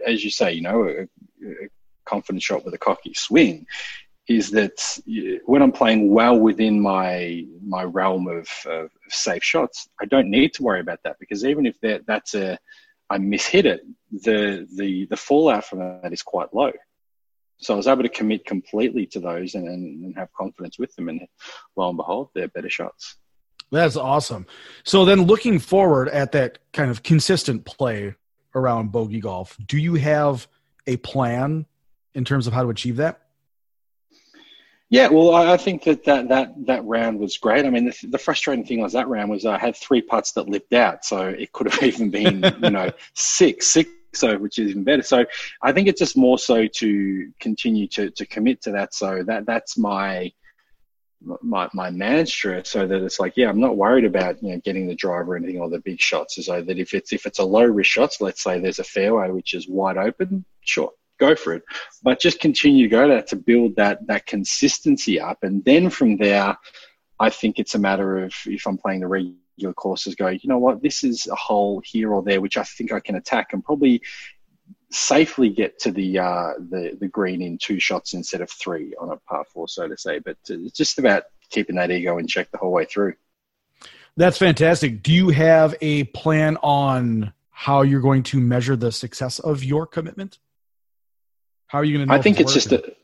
as 0.06 0.24
you 0.24 0.32
say, 0.32 0.54
you 0.54 0.62
know, 0.62 0.86
a, 0.86 1.02
a 1.46 1.70
confident 2.06 2.42
shot 2.42 2.66
with 2.66 2.74
a 2.74 2.80
cocky 2.80 3.14
swing, 3.14 3.68
is 4.30 4.52
that 4.52 4.80
when 5.46 5.64
I'm 5.64 5.72
playing 5.72 6.14
well 6.14 6.40
within 6.40 6.80
my 6.80 7.46
my 7.66 7.84
realm 7.84 8.28
of, 8.28 8.48
of, 8.68 8.92
safe 9.10 9.44
shots, 9.44 9.90
I 10.00 10.06
don't 10.06 10.30
need 10.30 10.54
to 10.54 10.64
worry 10.64 10.80
about 10.80 11.00
that 11.04 11.18
because 11.20 11.44
even 11.44 11.66
if 11.66 11.80
that 11.82 12.06
that's 12.06 12.36
a 12.36 12.58
I 13.10 13.18
mishit 13.18 13.66
it, 13.66 13.82
the 14.12 14.68
the 14.78 15.08
the 15.08 15.18
fallout 15.18 15.66
from 15.66 15.80
that 15.80 16.14
is 16.14 16.22
quite 16.22 16.54
low. 16.54 16.72
So 17.58 17.74
I 17.74 17.78
was 17.78 17.88
able 17.88 18.04
to 18.04 18.10
commit 18.10 18.46
completely 18.46 19.06
to 19.08 19.20
those 19.20 19.56
and, 19.56 19.68
and, 19.68 20.06
and 20.06 20.16
have 20.16 20.32
confidence 20.34 20.78
with 20.78 20.96
them, 20.96 21.10
and 21.10 21.22
lo 21.76 21.90
and 21.90 21.98
behold, 21.98 22.30
they're 22.36 22.48
better 22.50 22.70
shots. 22.70 23.18
That's 23.72 23.96
awesome. 23.96 24.46
So 24.84 25.06
then, 25.06 25.24
looking 25.24 25.58
forward 25.58 26.08
at 26.10 26.32
that 26.34 26.60
kind 26.72 26.92
of 26.92 27.02
consistent 27.02 27.66
play 27.66 28.16
around 28.54 28.92
bogey 28.92 29.22
golf, 29.22 29.58
do 29.66 29.78
you 29.80 29.96
have 29.96 30.48
a 30.86 30.98
plan 30.98 31.66
in 32.14 32.26
terms 32.26 32.46
of 32.46 32.54
how 32.54 32.62
to 32.62 32.70
achieve 32.70 32.98
that? 32.98 33.22
Yeah, 34.92 35.10
well, 35.10 35.36
I 35.36 35.58
think 35.58 35.84
that 35.84 36.06
that 36.06 36.30
that, 36.30 36.66
that 36.66 36.84
round 36.86 37.20
was 37.20 37.38
great. 37.38 37.66
I 37.66 37.70
mean, 37.70 37.86
the, 37.86 38.08
the, 38.08 38.18
frustrating 38.18 38.66
thing 38.66 38.82
was 38.82 38.94
that 38.94 39.08
round 39.08 39.30
was 39.30 39.46
I 39.46 39.60
had 39.60 39.76
three 39.76 40.02
putts 40.02 40.32
that 40.32 40.50
lipped 40.50 40.74
out, 40.74 41.06
so 41.06 41.28
it 41.28 41.52
could 41.52 41.72
have 41.72 41.84
even 41.84 42.10
been 42.10 42.44
you 42.64 42.72
know 42.72 42.92
six 43.14 43.68
six 43.68 43.90
so, 44.14 44.38
which 44.38 44.58
is 44.58 44.72
even 44.72 44.84
better. 44.84 45.04
So 45.04 45.26
I 45.62 45.72
think 45.72 45.88
it's 45.88 46.00
just 46.00 46.18
more 46.18 46.40
so 46.40 46.66
to 46.66 47.32
continue 47.40 47.88
to, 47.90 48.10
to 48.10 48.26
commit 48.26 48.62
to 48.64 48.72
that. 48.72 48.94
So 48.96 49.24
that 49.24 49.46
that's 49.46 49.78
my 49.78 50.32
my 51.22 51.70
my 51.74 51.90
mantra 51.90 52.64
so 52.64 52.88
that 52.88 53.04
it's 53.04 53.20
like 53.20 53.34
yeah 53.36 53.50
i'm 53.50 53.60
not 53.60 53.76
worried 53.76 54.06
about 54.06 54.42
you 54.42 54.54
know 54.54 54.62
getting 54.64 54.88
the 54.88 54.96
driver 54.96 55.34
or 55.34 55.36
anything 55.36 55.60
or 55.60 55.70
the 55.70 55.80
big 55.80 56.00
shots 56.00 56.44
so 56.46 56.62
that 56.62 56.80
if 56.80 56.94
it's 56.94 57.12
if 57.12 57.26
it's 57.26 57.40
a 57.40 57.44
low 57.44 57.66
risk 57.66 57.92
shots, 57.92 58.22
let's 58.22 58.42
say 58.42 58.58
there's 58.58 58.80
a 58.80 58.86
fairway 58.86 59.30
which 59.30 59.54
is 59.54 59.68
wide 59.68 59.98
open 59.98 60.46
sure 60.62 60.94
go 61.20 61.36
for 61.36 61.54
it 61.54 61.64
but 62.04 62.20
just 62.20 62.40
continue 62.40 62.88
to 62.88 62.90
go 62.90 63.08
there 63.08 63.22
to 63.22 63.36
build 63.36 63.76
that 63.76 64.06
that 64.08 64.26
consistency 64.26 65.20
up 65.20 65.44
and 65.44 65.64
then 65.66 65.90
from 65.90 66.18
there 66.18 66.58
i 67.20 67.30
think 67.30 67.60
it's 67.60 67.76
a 67.76 67.80
matter 67.80 68.24
of 68.24 68.34
if 68.46 68.66
i'm 68.66 68.78
playing 68.78 69.02
the 69.02 69.08
regular 69.08 69.74
courses 69.76 70.16
go 70.16 70.28
you 70.28 70.40
know 70.46 70.58
what 70.58 70.82
this 70.82 71.04
is 71.04 71.28
a 71.28 71.36
hole 71.36 71.82
here 71.86 72.14
or 72.14 72.24
there 72.24 72.42
which 72.42 72.58
i 72.58 72.64
think 72.64 72.92
i 72.92 73.00
can 73.00 73.16
attack 73.16 73.54
and 73.54 73.64
probably 73.64 74.02
safely 74.92 75.50
get 75.50 75.80
to 75.80 75.92
the 75.92 76.20
uh, 76.20 76.54
the 76.70 76.98
the 77.00 77.08
green 77.08 77.42
in 77.42 77.58
two 77.58 77.80
shots 77.80 78.14
instead 78.14 78.42
of 78.42 78.50
three 78.50 78.94
on 79.00 79.12
a 79.12 79.18
par 79.18 79.46
four, 79.54 79.68
so 79.68 79.88
to 79.88 79.98
say. 79.98 80.20
But 80.20 80.38
it's 80.48 80.78
just 80.78 81.00
about 81.00 81.24
keeping 81.50 81.76
that 81.76 81.92
ego 81.92 82.18
in 82.18 82.28
check 82.28 82.52
the 82.52 82.58
whole 82.58 82.72
way 82.72 82.86
through. 82.86 83.14
That's 84.18 84.38
fantastic. 84.38 85.04
Do 85.04 85.14
you 85.14 85.30
have 85.30 85.76
a 85.82 86.06
plan 86.06 86.58
on 86.58 87.34
how 87.52 87.84
you're 87.84 88.02
going 88.02 88.24
to 88.24 88.40
measure 88.40 88.76
the 88.76 88.92
success 88.92 89.40
of 89.40 89.64
your 89.64 89.86
commitment? 89.86 90.40
How 91.70 91.78
are 91.78 91.84
you 91.84 91.98
going 91.98 92.08
to? 92.08 92.14
I 92.14 92.22
think 92.22 92.40
it's, 92.40 92.56
it's 92.56 92.66
just 92.66 92.74
a, 92.74 92.96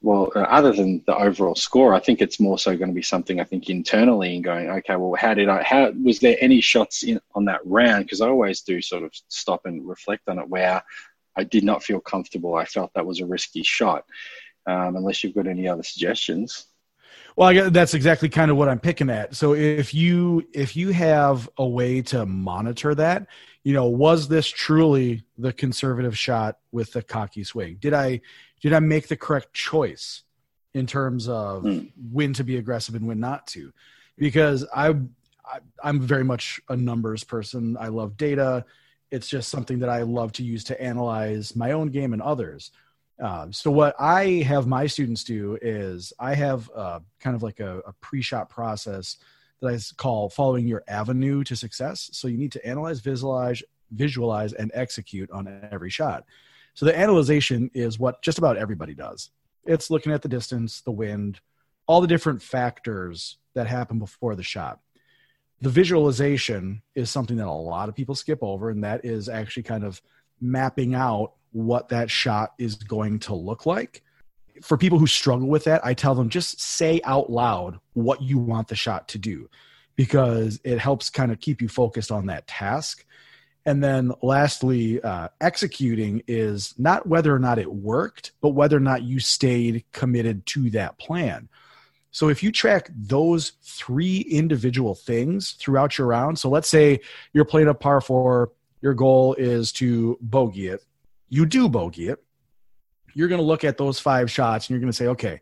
well, 0.00 0.32
uh, 0.34 0.40
other 0.40 0.72
than 0.72 1.02
the 1.06 1.14
overall 1.14 1.54
score, 1.54 1.94
I 1.94 2.00
think 2.00 2.20
it's 2.20 2.40
more 2.40 2.58
so 2.58 2.76
going 2.76 2.88
to 2.88 2.94
be 2.94 3.02
something 3.02 3.40
I 3.40 3.44
think 3.44 3.68
internally 3.68 4.34
and 4.34 4.42
going, 4.42 4.70
okay, 4.70 4.96
well, 4.96 5.14
how 5.14 5.34
did 5.34 5.48
I, 5.48 5.62
how 5.62 5.90
was 6.02 6.18
there 6.18 6.36
any 6.40 6.60
shots 6.62 7.02
in 7.02 7.20
on 7.34 7.44
that 7.44 7.60
round? 7.64 8.04
Because 8.04 8.22
I 8.22 8.28
always 8.28 8.62
do 8.62 8.80
sort 8.80 9.02
of 9.02 9.12
stop 9.28 9.66
and 9.66 9.86
reflect 9.86 10.28
on 10.28 10.38
it 10.38 10.48
where 10.48 10.82
I 11.36 11.44
did 11.44 11.62
not 11.62 11.82
feel 11.82 12.00
comfortable. 12.00 12.54
I 12.54 12.64
felt 12.64 12.92
that 12.94 13.06
was 13.06 13.20
a 13.20 13.26
risky 13.26 13.62
shot. 13.62 14.04
Um, 14.66 14.96
unless 14.96 15.22
you've 15.22 15.34
got 15.34 15.46
any 15.46 15.68
other 15.68 15.82
suggestions. 15.82 16.68
Well, 17.36 17.48
I, 17.48 17.68
that's 17.68 17.94
exactly 17.94 18.28
kind 18.28 18.50
of 18.50 18.56
what 18.56 18.68
I'm 18.68 18.78
picking 18.78 19.10
at. 19.10 19.34
So 19.34 19.54
if 19.54 19.92
you 19.92 20.46
if 20.52 20.76
you 20.76 20.90
have 20.90 21.48
a 21.58 21.66
way 21.66 22.00
to 22.02 22.26
monitor 22.26 22.94
that, 22.94 23.26
you 23.64 23.72
know, 23.72 23.88
was 23.88 24.28
this 24.28 24.46
truly 24.46 25.24
the 25.36 25.52
conservative 25.52 26.16
shot 26.16 26.58
with 26.70 26.92
the 26.92 27.02
cocky 27.02 27.42
swing? 27.42 27.78
Did 27.80 27.92
I 27.92 28.20
did 28.60 28.72
I 28.72 28.78
make 28.78 29.08
the 29.08 29.16
correct 29.16 29.52
choice 29.52 30.22
in 30.74 30.86
terms 30.86 31.28
of 31.28 31.64
mm. 31.64 31.90
when 32.12 32.32
to 32.34 32.44
be 32.44 32.56
aggressive 32.56 32.94
and 32.94 33.06
when 33.06 33.20
not 33.20 33.46
to? 33.48 33.72
Because 34.16 34.64
I, 34.74 34.90
I 34.90 35.58
I'm 35.82 36.00
very 36.00 36.24
much 36.24 36.60
a 36.68 36.76
numbers 36.76 37.24
person. 37.24 37.76
I 37.80 37.88
love 37.88 38.16
data. 38.16 38.64
It's 39.10 39.28
just 39.28 39.48
something 39.48 39.80
that 39.80 39.88
I 39.88 40.02
love 40.02 40.32
to 40.32 40.44
use 40.44 40.62
to 40.64 40.80
analyze 40.80 41.56
my 41.56 41.72
own 41.72 41.88
game 41.88 42.12
and 42.12 42.22
others. 42.22 42.70
Um, 43.20 43.52
so 43.52 43.70
what 43.70 43.94
I 43.98 44.42
have 44.46 44.66
my 44.66 44.86
students 44.86 45.24
do 45.24 45.56
is 45.62 46.12
I 46.18 46.34
have 46.34 46.70
uh, 46.74 47.00
kind 47.20 47.36
of 47.36 47.42
like 47.42 47.60
a, 47.60 47.78
a 47.86 47.92
pre-shot 48.00 48.50
process 48.50 49.18
that 49.60 49.72
I 49.72 49.78
call 49.96 50.28
following 50.28 50.66
your 50.66 50.82
avenue 50.88 51.44
to 51.44 51.56
success. 51.56 52.10
So 52.12 52.28
you 52.28 52.36
need 52.36 52.52
to 52.52 52.66
analyze, 52.66 53.00
visualize, 53.00 53.62
visualize, 53.92 54.52
and 54.52 54.70
execute 54.74 55.30
on 55.30 55.68
every 55.70 55.90
shot. 55.90 56.24
So 56.74 56.86
the 56.86 56.98
analyzation 56.98 57.70
is 57.72 57.98
what 57.98 58.20
just 58.20 58.38
about 58.38 58.56
everybody 58.56 58.94
does. 58.94 59.30
It's 59.64 59.90
looking 59.90 60.12
at 60.12 60.22
the 60.22 60.28
distance, 60.28 60.80
the 60.80 60.90
wind, 60.90 61.40
all 61.86 62.00
the 62.00 62.08
different 62.08 62.42
factors 62.42 63.38
that 63.54 63.66
happen 63.68 63.98
before 63.98 64.34
the 64.34 64.42
shot. 64.42 64.80
The 65.60 65.70
visualization 65.70 66.82
is 66.94 67.10
something 67.10 67.36
that 67.36 67.46
a 67.46 67.50
lot 67.50 67.88
of 67.88 67.94
people 67.94 68.16
skip 68.16 68.40
over, 68.42 68.70
and 68.70 68.82
that 68.82 69.04
is 69.04 69.28
actually 69.28 69.62
kind 69.62 69.84
of 69.84 70.02
mapping 70.40 70.94
out 70.94 71.34
what 71.54 71.88
that 71.88 72.10
shot 72.10 72.52
is 72.58 72.74
going 72.74 73.18
to 73.20 73.34
look 73.34 73.66
like. 73.66 74.02
For 74.62 74.76
people 74.76 74.98
who 74.98 75.06
struggle 75.06 75.48
with 75.48 75.64
that, 75.64 75.84
I 75.84 75.94
tell 75.94 76.14
them 76.14 76.28
just 76.28 76.60
say 76.60 77.00
out 77.04 77.30
loud 77.30 77.78
what 77.94 78.22
you 78.22 78.38
want 78.38 78.68
the 78.68 78.76
shot 78.76 79.08
to 79.08 79.18
do 79.18 79.48
because 79.96 80.60
it 80.64 80.78
helps 80.78 81.10
kind 81.10 81.32
of 81.32 81.40
keep 81.40 81.62
you 81.62 81.68
focused 81.68 82.12
on 82.12 82.26
that 82.26 82.46
task 82.46 83.04
and 83.66 83.82
then 83.82 84.12
lastly, 84.22 85.02
uh, 85.02 85.28
executing 85.40 86.22
is 86.26 86.74
not 86.78 87.06
whether 87.06 87.34
or 87.34 87.38
not 87.38 87.58
it 87.58 87.72
worked, 87.72 88.32
but 88.40 88.50
whether 88.50 88.76
or 88.76 88.80
not 88.80 89.02
you 89.02 89.20
stayed 89.20 89.84
committed 89.92 90.44
to 90.46 90.70
that 90.70 90.98
plan. 90.98 91.48
So 92.10 92.28
if 92.28 92.42
you 92.42 92.52
track 92.52 92.90
those 92.94 93.52
three 93.62 94.18
individual 94.20 94.94
things 94.94 95.52
throughout 95.52 95.98
your 95.98 96.06
round, 96.06 96.38
so 96.38 96.48
let's 96.48 96.68
say 96.68 97.00
you're 97.32 97.44
playing 97.44 97.68
a 97.68 97.74
par 97.74 98.00
four, 98.00 98.52
your 98.82 98.94
goal 98.94 99.34
is 99.34 99.72
to 99.72 100.18
bogey 100.20 100.68
it. 100.68 100.84
You 101.28 101.46
do 101.46 101.68
bogey 101.68 102.08
it. 102.08 102.22
You're 103.14 103.28
going 103.28 103.40
to 103.40 103.46
look 103.46 103.64
at 103.64 103.78
those 103.78 104.00
five 104.00 104.30
shots 104.30 104.66
and 104.66 104.74
you're 104.74 104.80
going 104.80 104.92
to 104.92 104.96
say, 104.96 105.06
okay, 105.08 105.40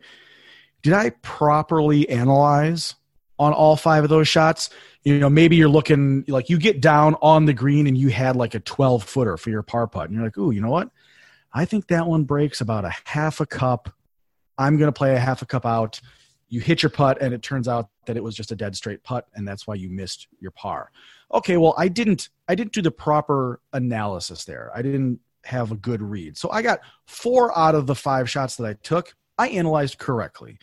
did 0.83 0.93
I 0.93 1.11
properly 1.23 2.09
analyze 2.09 2.95
on 3.39 3.53
all 3.53 3.77
five 3.77 4.05
of 4.05 4.11
those 4.11 4.29
shots? 4.29 4.71
you 5.05 5.19
know, 5.19 5.29
maybe 5.29 5.57
you're 5.57 5.69
looking 5.69 6.25
like 6.29 6.49
you 6.49 6.59
get 6.59 6.81
down 6.81 7.17
on 7.23 7.45
the 7.45 7.53
green 7.53 7.87
and 7.87 7.99
you 7.99 8.09
had 8.09 8.37
like 8.37 8.55
a 8.55 8.61
12 8.61 9.03
footer 9.03 9.37
for 9.37 9.51
your 9.51 9.63
par 9.63 9.87
putt, 9.87 10.07
and 10.07 10.15
you're 10.15 10.25
like, 10.25 10.39
ooh, 10.39 10.53
you 10.53 10.61
know 10.61 10.71
what? 10.71 10.91
I 11.53 11.65
think 11.65 11.89
that 11.89 12.07
one 12.07 12.25
breaks 12.25 12.61
about 12.61 12.85
a 12.85 12.95
half 13.05 13.41
a 13.41 13.47
cup. 13.47 13.93
I'm 14.59 14.79
going 14.79 14.89
to 14.89 14.93
play 14.93 15.15
a 15.15 15.19
half 15.19 15.43
a 15.43 15.47
cup 15.47 15.67
out. 15.67 16.01
You 16.49 16.61
hit 16.61 16.83
your 16.83 16.91
putt, 16.91 17.21
and 17.21 17.35
it 17.35 17.43
turns 17.43 17.67
out 17.67 17.89
that 18.07 18.17
it 18.17 18.23
was 18.23 18.37
just 18.37 18.53
a 18.53 18.57
dead 18.57 18.77
straight 18.77 19.03
putt, 19.03 19.27
and 19.35 19.47
that's 19.47 19.67
why 19.67 19.75
you 19.75 19.89
missed 19.89 20.29
your 20.39 20.51
par. 20.53 20.93
Okay, 21.33 21.57
well, 21.57 21.75
I 21.77 21.89
didn't. 21.89 22.29
I 22.47 22.55
didn't 22.55 22.73
do 22.73 22.83
the 22.83 22.91
proper 22.91 23.61
analysis 23.73 24.45
there. 24.45 24.71
I 24.75 24.83
didn't 24.83 25.19
have 25.45 25.73
a 25.73 25.77
good 25.77 26.03
read. 26.03 26.37
So 26.37 26.51
I 26.51 26.63
got 26.63 26.81
four 27.07 27.57
out 27.57 27.75
of 27.75 27.87
the 27.87 27.95
five 27.95 28.29
shots 28.31 28.57
that 28.57 28.67
I 28.67 28.75
took. 28.83 29.15
I 29.39 29.49
analyzed 29.49 29.99
correctly. 29.99 30.59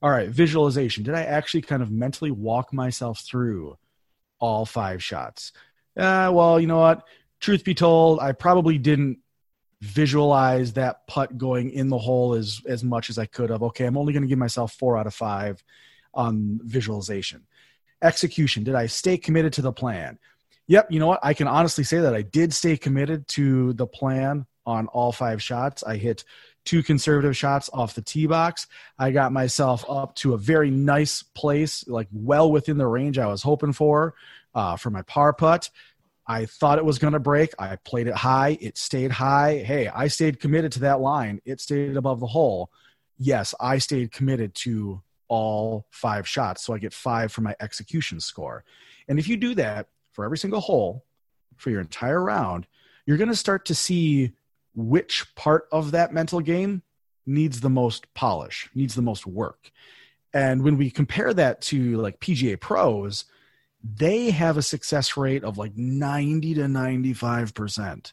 All 0.00 0.10
right, 0.10 0.28
visualization. 0.28 1.04
Did 1.04 1.14
I 1.14 1.22
actually 1.22 1.62
kind 1.62 1.82
of 1.82 1.90
mentally 1.90 2.30
walk 2.30 2.72
myself 2.72 3.20
through 3.20 3.76
all 4.42 4.66
five 4.66 5.02
shots. 5.02 5.52
Uh, 5.96 6.30
well, 6.34 6.60
you 6.60 6.66
know 6.66 6.80
what? 6.80 7.04
Truth 7.40 7.64
be 7.64 7.74
told, 7.74 8.18
I 8.18 8.32
probably 8.32 8.76
didn't 8.76 9.18
visualize 9.80 10.74
that 10.74 11.06
putt 11.06 11.38
going 11.38 11.70
in 11.70 11.88
the 11.88 11.98
hole 11.98 12.34
as 12.34 12.60
as 12.66 12.84
much 12.84 13.08
as 13.08 13.18
I 13.18 13.26
could 13.26 13.50
have. 13.50 13.62
Okay, 13.62 13.86
I'm 13.86 13.96
only 13.96 14.12
going 14.12 14.22
to 14.22 14.28
give 14.28 14.38
myself 14.38 14.72
four 14.74 14.98
out 14.98 15.06
of 15.06 15.14
five 15.14 15.62
on 16.12 16.60
visualization. 16.62 17.46
Execution. 18.02 18.64
Did 18.64 18.74
I 18.74 18.86
stay 18.86 19.16
committed 19.16 19.52
to 19.54 19.62
the 19.62 19.72
plan? 19.72 20.18
Yep. 20.68 20.90
You 20.90 21.00
know 21.00 21.08
what? 21.08 21.20
I 21.22 21.34
can 21.34 21.48
honestly 21.48 21.84
say 21.84 22.00
that 22.00 22.14
I 22.14 22.22
did 22.22 22.52
stay 22.52 22.76
committed 22.76 23.26
to 23.28 23.72
the 23.74 23.86
plan 23.86 24.46
on 24.64 24.86
all 24.88 25.12
five 25.12 25.42
shots. 25.42 25.82
I 25.82 25.96
hit 25.96 26.24
two 26.64 26.82
conservative 26.82 27.36
shots 27.36 27.68
off 27.72 27.94
the 27.94 28.02
tee 28.02 28.26
box. 28.26 28.66
I 28.98 29.10
got 29.10 29.32
myself 29.32 29.84
up 29.88 30.14
to 30.16 30.34
a 30.34 30.38
very 30.38 30.70
nice 30.70 31.22
place, 31.22 31.86
like 31.88 32.08
well 32.12 32.50
within 32.50 32.78
the 32.78 32.86
range 32.86 33.18
I 33.18 33.26
was 33.26 33.42
hoping 33.42 33.72
for 33.72 34.14
uh, 34.54 34.76
for 34.76 34.90
my 34.90 35.02
par 35.02 35.32
putt. 35.32 35.70
I 36.26 36.46
thought 36.46 36.78
it 36.78 36.84
was 36.84 37.00
going 37.00 37.14
to 37.14 37.18
break. 37.18 37.52
I 37.58 37.76
played 37.76 38.06
it 38.06 38.14
high. 38.14 38.56
It 38.60 38.78
stayed 38.78 39.10
high. 39.10 39.58
Hey, 39.58 39.88
I 39.88 40.06
stayed 40.06 40.38
committed 40.38 40.72
to 40.72 40.80
that 40.80 41.00
line. 41.00 41.40
It 41.44 41.60
stayed 41.60 41.96
above 41.96 42.20
the 42.20 42.28
hole. 42.28 42.70
Yes, 43.18 43.54
I 43.60 43.78
stayed 43.78 44.12
committed 44.12 44.54
to 44.56 45.02
all 45.26 45.86
five 45.90 46.28
shots. 46.28 46.64
So 46.64 46.74
I 46.74 46.78
get 46.78 46.94
five 46.94 47.32
for 47.32 47.40
my 47.40 47.56
execution 47.60 48.20
score. 48.20 48.64
And 49.08 49.18
if 49.18 49.26
you 49.26 49.36
do 49.36 49.54
that 49.56 49.88
for 50.12 50.24
every 50.24 50.38
single 50.38 50.60
hole 50.60 51.04
for 51.56 51.70
your 51.70 51.80
entire 51.80 52.22
round, 52.22 52.66
you're 53.06 53.16
going 53.16 53.28
to 53.28 53.36
start 53.36 53.64
to 53.66 53.74
see 53.74 54.32
which 54.74 55.34
part 55.34 55.66
of 55.72 55.90
that 55.90 56.12
mental 56.12 56.40
game 56.40 56.82
needs 57.26 57.60
the 57.60 57.70
most 57.70 58.12
polish, 58.14 58.68
needs 58.74 58.94
the 58.94 59.02
most 59.02 59.26
work. 59.26 59.70
And 60.34 60.62
when 60.62 60.76
we 60.76 60.90
compare 60.90 61.34
that 61.34 61.60
to 61.62 62.00
like 62.00 62.20
PGA 62.20 62.58
pros, 62.58 63.24
they 63.82 64.30
have 64.30 64.56
a 64.56 64.62
success 64.62 65.16
rate 65.16 65.44
of 65.44 65.58
like 65.58 65.76
90 65.76 66.54
to 66.54 66.62
95%. 66.62 68.12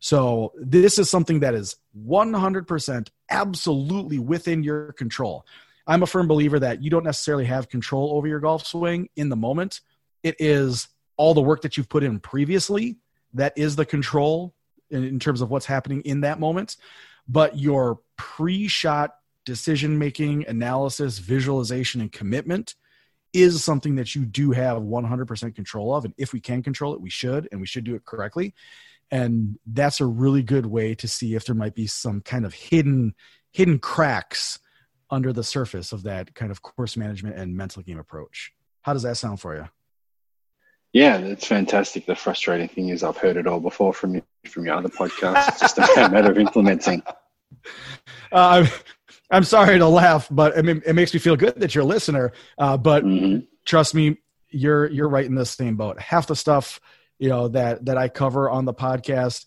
So 0.00 0.52
this 0.56 0.98
is 0.98 1.08
something 1.08 1.40
that 1.40 1.54
is 1.54 1.76
100% 1.96 3.08
absolutely 3.30 4.18
within 4.18 4.64
your 4.64 4.92
control. 4.92 5.46
I'm 5.86 6.02
a 6.02 6.06
firm 6.06 6.26
believer 6.26 6.58
that 6.58 6.82
you 6.82 6.90
don't 6.90 7.04
necessarily 7.04 7.44
have 7.44 7.68
control 7.68 8.16
over 8.16 8.26
your 8.26 8.40
golf 8.40 8.66
swing 8.66 9.08
in 9.16 9.28
the 9.28 9.36
moment. 9.36 9.80
It 10.22 10.36
is 10.38 10.88
all 11.16 11.34
the 11.34 11.40
work 11.40 11.62
that 11.62 11.76
you've 11.76 11.88
put 11.88 12.02
in 12.02 12.20
previously 12.20 12.98
that 13.34 13.52
is 13.56 13.76
the 13.76 13.86
control 13.86 14.54
in, 14.90 15.04
in 15.04 15.18
terms 15.18 15.40
of 15.40 15.50
what's 15.50 15.66
happening 15.66 16.00
in 16.02 16.20
that 16.20 16.40
moment, 16.40 16.76
but 17.28 17.58
your 17.58 18.00
pre-shot 18.16 19.14
decision 19.44 19.98
making, 19.98 20.46
analysis, 20.46 21.18
visualization, 21.18 22.00
and 22.00 22.12
commitment 22.12 22.74
is 23.32 23.64
something 23.64 23.96
that 23.96 24.14
you 24.14 24.24
do 24.24 24.50
have 24.50 24.78
100% 24.82 25.54
control 25.54 25.94
of. 25.94 26.04
And 26.04 26.14
if 26.18 26.32
we 26.32 26.40
can 26.40 26.62
control 26.62 26.94
it, 26.94 27.00
we 27.00 27.10
should, 27.10 27.48
and 27.50 27.60
we 27.60 27.66
should 27.66 27.84
do 27.84 27.94
it 27.94 28.04
correctly. 28.04 28.54
And 29.10 29.58
that's 29.66 30.00
a 30.00 30.06
really 30.06 30.42
good 30.42 30.66
way 30.66 30.94
to 30.96 31.08
see 31.08 31.34
if 31.34 31.44
there 31.46 31.54
might 31.54 31.74
be 31.74 31.86
some 31.86 32.20
kind 32.20 32.44
of 32.44 32.54
hidden 32.54 33.14
hidden 33.52 33.78
cracks 33.78 34.58
under 35.10 35.30
the 35.30 35.44
surface 35.44 35.92
of 35.92 36.04
that 36.04 36.34
kind 36.34 36.50
of 36.50 36.62
course 36.62 36.96
management 36.96 37.36
and 37.36 37.54
mental 37.54 37.82
game 37.82 37.98
approach. 37.98 38.52
How 38.80 38.94
does 38.94 39.02
that 39.02 39.18
sound 39.18 39.40
for 39.40 39.54
you? 39.54 39.68
Yeah, 40.92 41.18
that's 41.18 41.46
fantastic. 41.46 42.06
The 42.06 42.14
frustrating 42.14 42.68
thing 42.68 42.90
is 42.90 43.02
I've 43.02 43.16
heard 43.16 43.36
it 43.36 43.46
all 43.46 43.60
before 43.60 43.94
from 43.94 44.16
you 44.16 44.22
from 44.46 44.66
your 44.66 44.74
other 44.74 44.90
podcast. 44.90 45.48
It's 45.48 45.60
just 45.60 45.78
a 45.78 45.80
matter 46.10 46.30
of 46.30 46.38
implementing. 46.38 47.02
Uh, 48.30 48.66
I'm, 49.30 49.44
sorry 49.44 49.78
to 49.78 49.88
laugh, 49.88 50.28
but 50.30 50.56
it, 50.56 50.68
it 50.86 50.94
makes 50.94 51.14
me 51.14 51.20
feel 51.20 51.36
good 51.36 51.54
that 51.60 51.74
you're 51.74 51.84
a 51.84 51.86
listener. 51.86 52.32
Uh, 52.58 52.76
but 52.76 53.04
mm-hmm. 53.04 53.44
trust 53.64 53.94
me, 53.94 54.18
you're 54.50 54.86
you're 54.90 55.08
right 55.08 55.24
in 55.24 55.34
the 55.34 55.46
same 55.46 55.76
boat. 55.76 55.98
Half 55.98 56.26
the 56.26 56.36
stuff 56.36 56.78
you 57.18 57.28
know 57.28 57.46
that 57.46 57.84
that 57.84 57.96
I 57.96 58.08
cover 58.08 58.50
on 58.50 58.64
the 58.64 58.74
podcast, 58.74 59.46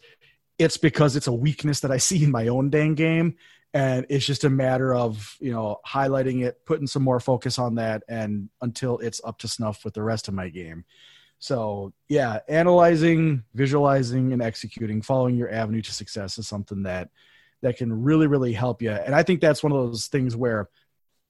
it's 0.57 0.77
because 0.77 1.17
it's 1.17 1.27
a 1.27 1.33
weakness 1.33 1.81
that 1.81 1.91
I 1.91 1.97
see 1.97 2.23
in 2.23 2.31
my 2.31 2.47
own 2.47 2.69
dang 2.69 2.95
game, 2.95 3.35
and 3.73 4.05
it's 4.09 4.25
just 4.25 4.45
a 4.45 4.49
matter 4.49 4.95
of 4.95 5.35
you 5.41 5.51
know 5.51 5.81
highlighting 5.85 6.45
it, 6.45 6.65
putting 6.65 6.87
some 6.87 7.03
more 7.03 7.19
focus 7.19 7.59
on 7.59 7.75
that, 7.75 8.03
and 8.07 8.49
until 8.61 8.97
it's 8.99 9.19
up 9.23 9.39
to 9.39 9.49
snuff 9.49 9.83
with 9.83 9.93
the 9.93 10.03
rest 10.03 10.27
of 10.27 10.33
my 10.33 10.47
game. 10.47 10.85
So 11.39 11.93
yeah, 12.07 12.39
analyzing, 12.47 13.43
visualizing, 13.53 14.33
and 14.33 14.41
executing, 14.41 15.01
following 15.01 15.35
your 15.35 15.51
avenue 15.51 15.81
to 15.81 15.93
success 15.93 16.37
is 16.37 16.47
something 16.47 16.83
that 16.83 17.09
that 17.61 17.77
can 17.77 18.03
really 18.03 18.27
really 18.27 18.53
help 18.53 18.81
you. 18.81 18.91
And 18.91 19.13
I 19.13 19.23
think 19.23 19.41
that's 19.41 19.63
one 19.63 19.71
of 19.71 19.77
those 19.77 20.07
things 20.07 20.35
where 20.35 20.69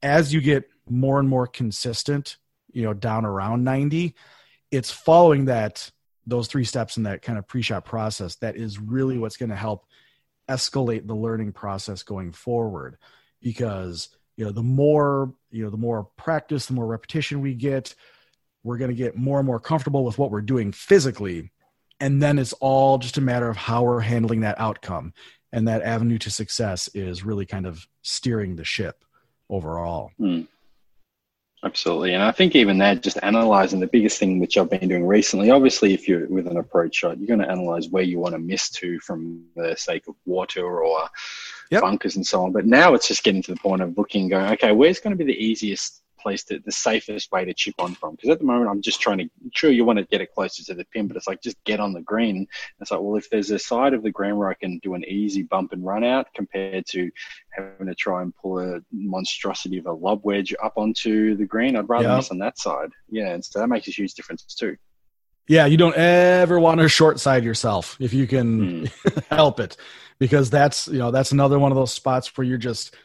as 0.02 0.34
you 0.34 0.42
get 0.42 0.70
more 0.90 1.20
and 1.20 1.28
more 1.28 1.48
consistent, 1.48 2.38
you 2.72 2.84
know, 2.84 2.94
down 2.94 3.26
around 3.26 3.64
90, 3.64 4.14
it's 4.72 4.92
following 4.92 5.46
that 5.46 5.92
those 6.28 6.48
three 6.48 6.64
steps 6.64 6.98
in 6.98 7.04
that 7.04 7.22
kind 7.22 7.38
of 7.38 7.48
pre-shot 7.48 7.86
process 7.86 8.36
that 8.38 8.56
is 8.56 8.80
really 8.80 9.18
what's 9.18 9.38
going 9.38 9.50
to 9.50 9.56
help 9.56 9.86
escalate 10.50 11.08
the 11.08 11.16
learning 11.16 11.52
process 11.52 12.04
going 12.04 12.32
forward 12.32 12.98
because 13.42 14.10
you 14.38 14.46
know 14.46 14.52
the 14.52 14.64
more 14.64 15.34
you 15.50 15.64
know 15.64 15.70
the 15.70 15.78
more 15.78 16.04
practice 16.18 16.68
the 16.68 16.74
more 16.74 16.86
repetition 16.86 17.42
we 17.42 17.54
get 17.54 17.96
we're 18.66 18.78
going 18.78 18.90
to 18.90 18.96
get 18.96 19.16
more 19.16 19.40
and 19.40 19.46
more 19.46 19.60
comfortable 19.60 20.04
with 20.04 20.18
what 20.18 20.32
we're 20.32 20.42
doing 20.42 20.72
physically 20.72 21.52
and 22.00 22.22
then 22.22 22.38
it's 22.38 22.54
all 22.54 22.98
just 22.98 23.18
a 23.18 23.22
matter 23.22 23.48
of 23.48 23.56
how 23.56 23.84
we're 23.84 24.02
handling 24.02 24.42
that 24.42 24.60
outcome 24.60 25.14
and 25.54 25.68
that 25.68 25.82
avenue 25.84 26.18
to 26.18 26.30
success 26.30 26.90
is 26.94 27.24
really 27.24 27.46
kind 27.46 27.66
of 27.66 27.88
steering 28.02 28.56
the 28.56 28.66
ship 28.66 29.06
overall 29.50 30.12
mm. 30.20 30.46
Absolutely. 31.66 32.14
And 32.14 32.22
I 32.22 32.32
think 32.32 32.56
even 32.56 32.78
that, 32.78 33.02
just 33.02 33.18
analyzing 33.24 33.80
the 33.80 33.88
biggest 33.88 34.20
thing 34.20 34.40
which 34.40 34.56
I've 34.56 34.70
been 34.70 34.88
doing 34.88 35.08
recently, 35.08 35.50
obviously, 35.50 35.96
if 35.96 36.08
you're 36.08 36.28
with 36.28 36.48
an 36.48 36.58
approach 36.58 36.96
shot, 36.96 37.18
you're 37.18 37.28
going 37.28 37.40
to 37.40 37.50
analyze 37.50 37.90
where 37.90 38.04
you 38.04 38.20
want 38.20 38.36
to 38.36 38.40
miss 38.40 38.70
to 38.72 39.00
from 39.00 39.44
the 39.56 39.76
sake 39.76 40.08
of 40.08 40.14
water 40.28 40.84
or 40.84 41.10
yep. 41.72 41.82
bunkers 41.82 42.18
and 42.18 42.26
so 42.26 42.44
on. 42.44 42.52
But 42.52 42.68
now 42.68 42.94
it's 42.94 43.08
just 43.08 43.24
getting 43.24 43.42
to 43.42 43.54
the 43.56 43.60
point 43.60 43.82
of 43.82 43.98
looking, 43.98 44.28
going, 44.30 44.52
okay, 44.54 44.74
where's 44.74 45.00
going 45.00 45.18
to 45.18 45.24
be 45.24 45.32
the 45.32 45.44
easiest 45.44 46.04
place 46.26 46.44
to 46.44 46.60
the 46.66 46.72
safest 46.72 47.32
way 47.32 47.46
to 47.46 47.54
chip 47.54 47.76
on 47.78 47.94
from. 47.94 48.16
Because 48.16 48.32
at 48.32 48.40
the 48.40 48.46
moment, 48.46 48.70
I'm 48.70 48.82
just 48.82 49.00
trying 49.00 49.20
to. 49.20 49.30
Sure, 49.54 49.70
you 49.70 49.86
want 49.86 50.00
to 50.00 50.06
get 50.06 50.22
it 50.22 50.34
closer 50.34 50.64
to 50.64 50.74
the 50.74 50.86
pin, 50.86 51.08
but 51.08 51.16
it's 51.16 51.28
like 51.28 51.42
just 51.42 51.64
get 51.66 51.80
on 51.80 51.94
the 51.94 52.02
green. 52.02 52.48
It's 52.80 52.90
like, 52.90 53.00
well, 53.00 53.16
if 53.16 53.30
there's 53.30 53.52
a 53.52 53.60
side 53.60 53.94
of 53.94 54.02
the 54.02 54.12
green 54.12 54.38
where 54.38 54.50
I 54.50 54.56
can 54.56 54.80
do 54.80 54.96
an 54.96 55.06
easy 55.08 55.44
bump 55.44 55.72
and 55.72 55.86
run 55.86 56.04
out 56.04 56.28
compared 56.34 56.88
to 56.88 57.12
having 57.52 57.88
to 57.88 57.96
try 57.96 58.24
and 58.24 58.36
pull 58.36 58.60
a 58.60 58.80
monstrosity 58.92 59.78
of 59.78 59.86
a 59.86 59.92
lob 59.92 60.22
wedge 60.24 60.56
up 60.64 60.74
onto 60.78 61.36
the 61.38 61.46
green, 61.46 61.76
I'd 61.76 61.88
rather 61.88 62.08
yep. 62.08 62.18
miss 62.18 62.32
on 62.32 62.40
that 62.40 62.58
side. 62.58 62.90
Yeah, 63.10 63.30
and 63.30 63.46
so 63.46 63.60
that 63.60 63.68
makes 63.68 63.88
a 63.88 63.92
huge 63.92 64.16
difference 64.16 64.44
too. 64.46 64.78
Yeah, 65.48 65.68
you 65.68 65.78
don't 65.78 65.96
ever 65.96 66.60
want 66.60 66.82
to 66.82 66.90
short 66.90 67.20
side 67.20 67.44
yourself 67.44 67.98
if 68.00 68.14
you 68.14 68.26
can 68.26 68.88
mm. 68.88 69.24
help 69.30 69.60
it, 69.60 69.78
because 70.18 70.50
that's 70.50 70.88
you 70.88 70.98
know 70.98 71.12
that's 71.12 71.32
another 71.32 71.60
one 71.60 71.72
of 71.72 71.76
those 71.76 71.94
spots 71.94 72.36
where 72.36 72.46
you're 72.46 72.58
just 72.58 72.96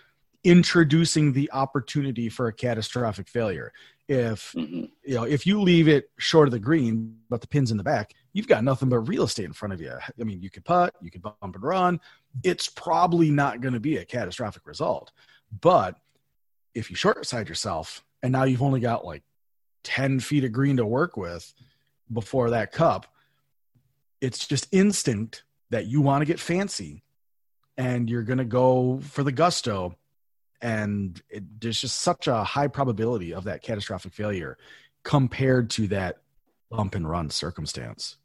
introducing 0.44 1.32
the 1.32 1.50
opportunity 1.52 2.28
for 2.28 2.48
a 2.48 2.52
catastrophic 2.52 3.28
failure. 3.28 3.72
If 4.08 4.52
mm-hmm. 4.52 4.86
you 5.04 5.14
know, 5.14 5.24
if 5.24 5.46
you 5.46 5.60
leave 5.60 5.86
it 5.86 6.10
short 6.18 6.48
of 6.48 6.52
the 6.52 6.58
green, 6.58 7.18
but 7.28 7.40
the 7.40 7.46
pin's 7.46 7.70
in 7.70 7.76
the 7.76 7.84
back, 7.84 8.14
you've 8.32 8.48
got 8.48 8.64
nothing 8.64 8.88
but 8.88 9.00
real 9.00 9.24
estate 9.24 9.44
in 9.44 9.52
front 9.52 9.72
of 9.72 9.80
you. 9.80 9.92
I 9.92 10.24
mean, 10.24 10.42
you 10.42 10.50
could 10.50 10.64
putt, 10.64 10.94
you 11.00 11.10
could 11.10 11.22
bump 11.22 11.36
and 11.42 11.62
run. 11.62 12.00
It's 12.42 12.68
probably 12.68 13.30
not 13.30 13.60
going 13.60 13.74
to 13.74 13.80
be 13.80 13.98
a 13.98 14.04
catastrophic 14.04 14.66
result. 14.66 15.12
But 15.60 15.96
if 16.74 16.90
you 16.90 16.96
short 16.96 17.24
side 17.26 17.48
yourself 17.48 18.04
and 18.22 18.32
now 18.32 18.44
you've 18.44 18.62
only 18.62 18.80
got 18.80 19.04
like 19.04 19.22
10 19.84 20.20
feet 20.20 20.44
of 20.44 20.52
green 20.52 20.76
to 20.76 20.86
work 20.86 21.16
with 21.16 21.52
before 22.12 22.50
that 22.50 22.72
cup, 22.72 23.06
it's 24.20 24.46
just 24.46 24.68
instinct 24.72 25.44
that 25.70 25.86
you 25.86 26.00
want 26.00 26.22
to 26.22 26.26
get 26.26 26.40
fancy 26.40 27.02
and 27.76 28.10
you're 28.10 28.22
going 28.22 28.38
to 28.38 28.44
go 28.44 29.00
for 29.02 29.22
the 29.22 29.32
gusto 29.32 29.96
and 30.62 31.20
it, 31.30 31.60
there's 31.60 31.80
just 31.80 32.00
such 32.00 32.26
a 32.26 32.44
high 32.44 32.68
probability 32.68 33.32
of 33.32 33.44
that 33.44 33.62
catastrophic 33.62 34.12
failure 34.12 34.58
compared 35.02 35.70
to 35.70 35.86
that 35.88 36.18
bump 36.70 36.94
and 36.94 37.08
run 37.08 37.30
circumstance. 37.30 38.16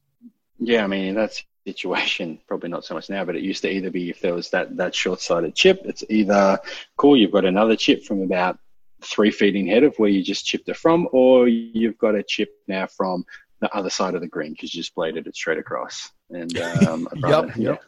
Yeah, 0.60 0.84
I 0.84 0.88
mean 0.88 1.16
that's 1.16 1.44
situation 1.66 2.40
probably 2.48 2.70
not 2.70 2.86
so 2.86 2.94
much 2.94 3.10
now, 3.10 3.26
but 3.26 3.36
it 3.36 3.42
used 3.42 3.64
to 3.64 3.70
either 3.70 3.90
be 3.90 4.10
if 4.10 4.22
there 4.22 4.34
was 4.34 4.50
that 4.52 4.78
that 4.78 4.94
short-sided 4.94 5.56
chip, 5.56 5.82
it's 5.86 6.04
either 6.10 6.60
cool 6.98 7.18
you've 7.18 7.32
got 7.32 7.46
another 7.46 7.76
chip 7.76 8.04
from 8.04 8.22
about 8.22 8.60
three 9.02 9.32
feet 9.32 9.56
in 9.56 9.68
head 9.68 9.84
of 9.84 9.96
where 9.98 10.10
you 10.10 10.24
just 10.24 10.46
chipped 10.46 10.70
it 10.70 10.78
from, 10.78 11.08
or 11.12 11.48
you've 11.48 11.98
got 11.98 12.16
a 12.16 12.24
chip 12.24 12.50
now 12.68 12.88
from 12.88 13.26
the 13.62 13.76
other 13.76 13.90
side 13.90 14.16
of 14.16 14.22
the 14.22 14.28
green 14.28 14.52
because 14.52 14.74
you 14.74 14.82
just 14.82 14.96
bladed 14.96 15.28
it 15.28 15.36
straight 15.36 15.58
across. 15.58 16.12
And 16.30 16.58
um, 16.60 17.08
yep, 17.16 17.56
yep. 17.58 17.84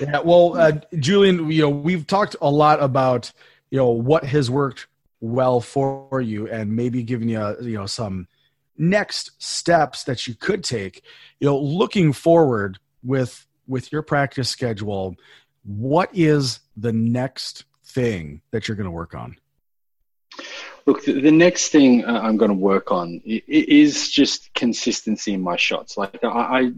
Yeah, 0.00 0.20
well, 0.20 0.56
uh, 0.56 0.72
Julian, 0.98 1.50
you 1.50 1.62
know, 1.62 1.70
we've 1.70 2.06
talked 2.06 2.36
a 2.40 2.50
lot 2.50 2.82
about 2.82 3.30
you 3.70 3.78
know 3.78 3.90
what 3.90 4.24
has 4.24 4.50
worked 4.50 4.86
well 5.20 5.60
for 5.60 6.20
you, 6.20 6.48
and 6.48 6.74
maybe 6.74 7.02
giving 7.02 7.28
you 7.28 7.56
you 7.60 7.76
know 7.76 7.86
some 7.86 8.26
next 8.76 9.42
steps 9.42 10.04
that 10.04 10.26
you 10.26 10.34
could 10.34 10.64
take. 10.64 11.02
You 11.40 11.46
know, 11.46 11.58
looking 11.58 12.12
forward 12.12 12.78
with 13.02 13.46
with 13.66 13.92
your 13.92 14.02
practice 14.02 14.48
schedule, 14.48 15.16
what 15.64 16.10
is 16.12 16.60
the 16.76 16.92
next 16.92 17.64
thing 17.84 18.42
that 18.50 18.68
you're 18.68 18.76
going 18.76 18.86
to 18.86 18.90
work 18.90 19.14
on? 19.14 19.36
Look, 20.86 21.02
the, 21.06 21.30
next 21.30 21.68
thing 21.68 22.04
uh, 22.04 22.20
I'm 22.22 22.36
going 22.36 22.50
to 22.50 22.56
work 22.56 22.92
on 22.92 23.22
is 23.24 24.10
just 24.10 24.52
consistency 24.52 25.32
in 25.32 25.40
my 25.40 25.56
shots. 25.56 25.96
Like 25.96 26.22
I, 26.22 26.28
I, 26.28 26.72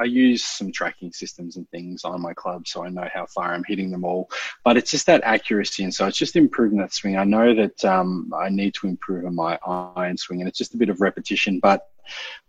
I, 0.00 0.04
use 0.04 0.44
some 0.44 0.72
tracking 0.72 1.12
systems 1.12 1.56
and 1.56 1.68
things 1.70 2.04
on 2.04 2.20
my 2.20 2.34
club, 2.34 2.66
so 2.66 2.84
I 2.84 2.88
know 2.88 3.08
how 3.14 3.26
far 3.26 3.54
I'm 3.54 3.62
hitting 3.62 3.92
them 3.92 4.04
all. 4.04 4.28
But 4.64 4.76
it's 4.76 4.90
just 4.90 5.06
that 5.06 5.22
accuracy, 5.22 5.84
and 5.84 5.94
so 5.94 6.04
it's 6.08 6.18
just 6.18 6.34
improving 6.34 6.78
that 6.78 6.92
swing. 6.92 7.16
I 7.16 7.22
know 7.22 7.54
that 7.54 7.84
um, 7.84 8.32
I 8.36 8.48
need 8.48 8.74
to 8.74 8.88
improve 8.88 9.24
on 9.24 9.36
my 9.36 9.56
iron 9.64 10.16
swing, 10.16 10.40
and 10.40 10.48
it's 10.48 10.58
just 10.58 10.74
a 10.74 10.78
bit 10.78 10.88
of 10.88 11.00
repetition. 11.00 11.60
But 11.60 11.86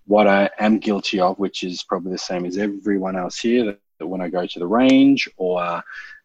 what 0.08 0.28
I 0.28 0.50
am 0.58 0.80
guilty 0.80 1.20
of, 1.20 1.38
which 1.38 1.62
is 1.62 1.84
probably 1.84 2.14
the 2.14 2.18
same 2.18 2.46
as 2.46 2.58
everyone 2.58 3.16
else 3.16 3.38
here, 3.38 3.64
that, 3.66 3.80
that 4.00 4.08
when 4.08 4.22
I 4.22 4.30
go 4.30 4.48
to 4.48 4.60
the 4.60 4.68
range 4.68 5.30
or 5.38 5.62
uh, 5.62 5.82